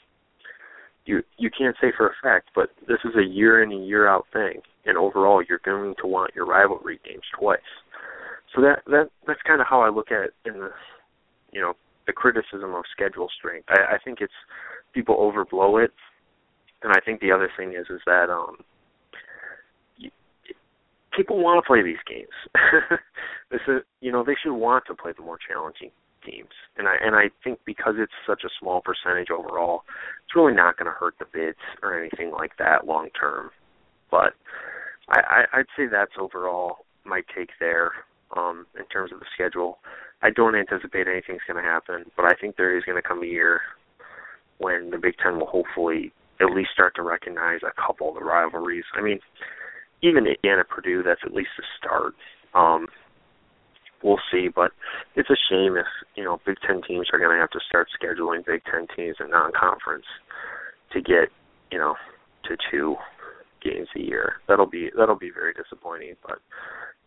You 1.06 1.22
you 1.36 1.50
can't 1.50 1.76
say 1.80 1.88
for 1.96 2.08
a 2.08 2.12
fact, 2.22 2.48
but 2.54 2.70
this 2.88 2.98
is 3.04 3.12
a 3.16 3.24
year 3.24 3.62
in 3.62 3.72
and 3.72 3.86
year 3.86 4.08
out 4.08 4.26
thing, 4.32 4.60
and 4.84 4.98
overall, 4.98 5.42
you're 5.48 5.60
going 5.64 5.94
to 6.00 6.06
want 6.06 6.34
your 6.34 6.46
rivalry 6.46 7.00
games 7.04 7.24
twice. 7.38 7.58
So 8.54 8.62
that 8.62 8.82
that 8.86 9.10
that's 9.26 9.42
kind 9.46 9.60
of 9.60 9.66
how 9.68 9.80
I 9.80 9.90
look 9.90 10.10
at 10.10 10.24
it 10.24 10.34
in 10.44 10.60
the 10.60 10.70
you 11.52 11.60
know 11.60 11.74
the 12.06 12.12
criticism 12.12 12.74
of 12.74 12.84
schedule 12.92 13.28
strength. 13.36 13.68
I, 13.68 13.94
I 13.94 13.98
think 14.04 14.18
it's 14.20 14.32
people 14.92 15.16
overblow 15.16 15.82
it, 15.82 15.92
and 16.82 16.92
I 16.92 17.00
think 17.04 17.20
the 17.20 17.32
other 17.32 17.50
thing 17.56 17.74
is 17.74 17.86
is 17.90 18.00
that 18.06 18.30
um 18.30 18.56
people 21.16 21.42
want 21.42 21.62
to 21.62 21.66
play 21.66 21.82
these 21.82 22.02
games. 22.08 22.34
this 23.50 23.60
is, 23.68 23.82
you 24.00 24.12
know, 24.12 24.24
they 24.24 24.36
should 24.42 24.54
want 24.54 24.84
to 24.86 24.94
play 24.94 25.12
the 25.16 25.22
more 25.22 25.38
challenging 25.38 25.90
teams, 26.26 26.54
and 26.76 26.88
I 26.88 26.96
and 27.00 27.14
I 27.14 27.30
think 27.42 27.60
because 27.64 27.94
it's 27.98 28.12
such 28.26 28.42
a 28.44 28.54
small 28.60 28.80
percentage 28.80 29.30
overall, 29.30 29.82
it's 30.24 30.34
really 30.34 30.54
not 30.54 30.76
going 30.76 30.86
to 30.86 30.98
hurt 30.98 31.14
the 31.18 31.26
bids 31.32 31.58
or 31.82 31.98
anything 31.98 32.30
like 32.30 32.52
that 32.58 32.86
long 32.86 33.08
term. 33.18 33.50
But 34.10 34.34
I, 35.08 35.20
I 35.20 35.58
I'd 35.58 35.66
say 35.76 35.86
that's 35.86 36.12
overall 36.18 36.78
my 37.04 37.22
take 37.36 37.50
there 37.60 37.92
um, 38.36 38.66
in 38.78 38.86
terms 38.86 39.12
of 39.12 39.20
the 39.20 39.26
schedule. 39.34 39.78
I 40.22 40.30
don't 40.30 40.54
anticipate 40.54 41.06
anything's 41.06 41.42
going 41.46 41.62
to 41.62 41.68
happen, 41.68 42.10
but 42.16 42.24
I 42.24 42.32
think 42.40 42.56
there 42.56 42.76
is 42.76 42.84
going 42.84 43.00
to 43.00 43.06
come 43.06 43.22
a 43.22 43.26
year 43.26 43.60
when 44.58 44.90
the 44.90 44.98
Big 44.98 45.14
Ten 45.22 45.38
will 45.38 45.46
hopefully 45.46 46.12
at 46.40 46.50
least 46.54 46.70
start 46.72 46.94
to 46.96 47.02
recognize 47.02 47.60
a 47.62 47.72
couple 47.80 48.08
of 48.08 48.14
the 48.14 48.24
rivalries. 48.24 48.84
I 48.94 49.02
mean, 49.02 49.20
even 50.02 50.26
Indiana 50.26 50.64
Purdue, 50.64 51.02
that's 51.02 51.20
at 51.24 51.32
least 51.32 51.50
a 51.58 51.62
start. 51.78 52.14
Um, 52.54 52.88
we'll 54.02 54.20
see, 54.32 54.48
but 54.48 54.72
it's 55.16 55.30
a 55.30 55.36
shame 55.50 55.76
if 55.76 55.86
you 56.14 56.24
know 56.24 56.40
Big 56.46 56.56
Ten 56.66 56.82
teams 56.82 57.08
are 57.12 57.18
going 57.18 57.34
to 57.34 57.40
have 57.40 57.50
to 57.50 57.60
start 57.68 57.88
scheduling 58.00 58.46
Big 58.46 58.62
Ten 58.70 58.86
teams 58.96 59.16
in 59.20 59.30
non-conference 59.30 60.06
to 60.92 61.00
get 61.00 61.28
you 61.70 61.78
know 61.78 61.96
to 62.44 62.56
two 62.70 62.96
games 63.64 63.88
a 63.96 64.00
year. 64.00 64.34
That'll 64.48 64.66
be 64.66 64.90
that'll 64.96 65.18
be 65.18 65.30
very 65.30 65.54
disappointing, 65.54 66.14
but 66.26 66.38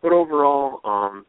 but 0.02 0.12
overall, 0.12 0.80
um, 0.84 1.26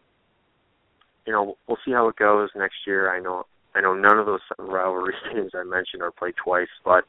you 1.27 1.33
know 1.33 1.57
we'll 1.67 1.79
see 1.85 1.93
how 1.93 2.09
it 2.09 2.17
goes 2.17 2.51
next 2.57 2.77
year. 2.87 3.15
I 3.15 3.21
know 3.21 3.45
I 3.75 3.81
know 3.81 3.95
none 3.95 4.19
of 4.19 4.27
those 4.27 4.41
rivalry 4.59 5.15
games 5.35 5.53
I 5.55 5.65
mentioned 5.65 6.03
are 6.03 6.11
played 6.11 6.35
twice, 6.43 6.69
but 6.85 7.05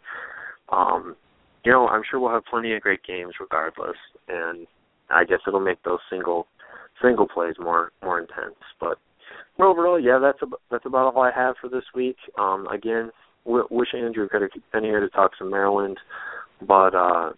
um, 0.72 1.16
you 1.66 1.72
know, 1.72 1.88
I'm 1.88 2.02
sure 2.10 2.20
we'll 2.20 2.32
have 2.32 2.46
plenty 2.46 2.74
of 2.74 2.82
great 2.82 3.04
games 3.04 3.34
regardless, 3.40 3.98
and 4.28 4.68
I 5.10 5.24
guess 5.24 5.40
it'll 5.48 5.60
make 5.60 5.82
those 5.84 6.00
single 6.10 6.48
single 7.02 7.28
plays 7.28 7.56
more 7.60 7.92
more 8.04 8.20
intense. 8.20 8.56
But 8.80 8.98
overall, 9.60 10.00
yeah, 10.00 10.20
that's 10.22 10.40
about, 10.42 10.62
that's 10.72 10.86
about 10.86 11.14
all 11.14 11.22
I 11.22 11.32
have 11.36 11.56
for 11.60 11.70
this 11.70 11.84
week. 11.94 12.18
Um, 12.38 12.68
again, 12.68 13.12
w- 13.46 13.68
wish 13.70 13.90
Andrew 13.94 14.28
could 14.30 14.42
have 14.42 14.52
been 14.72 14.84
here 14.84 15.00
to 15.00 15.10
talk 15.10 15.32
some 15.38 15.50
Maryland, 15.50 15.98
but 16.66 16.96
uh, 16.96 17.32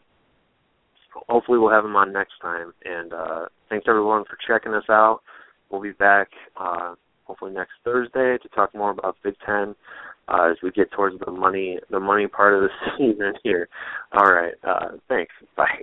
hopefully 1.13 1.59
we'll 1.59 1.71
have 1.71 1.85
him 1.85 1.95
on 1.95 2.13
next 2.13 2.33
time. 2.41 2.73
And 2.85 3.13
uh, 3.13 3.45
thanks 3.69 3.85
everyone 3.87 4.23
for 4.25 4.37
checking 4.47 4.73
us 4.73 4.89
out. 4.89 5.21
We'll 5.69 5.81
be 5.81 5.91
back 5.91 6.29
uh, 6.57 6.95
hopefully 7.25 7.53
next 7.53 7.73
Thursday 7.83 8.37
to 8.41 8.49
talk 8.49 8.75
more 8.75 8.91
about 8.91 9.17
Big 9.23 9.35
Ten 9.45 9.75
uh, 10.27 10.51
as 10.51 10.57
we 10.61 10.71
get 10.71 10.91
towards 10.91 11.17
the 11.23 11.31
money 11.31 11.79
the 11.89 11.99
money 11.99 12.27
part 12.27 12.53
of 12.53 12.61
the 12.61 12.69
season 12.97 13.33
here. 13.43 13.69
All 14.13 14.31
right. 14.31 14.53
Uh, 14.63 14.97
thanks. 15.07 15.33
Bye. 15.55 15.79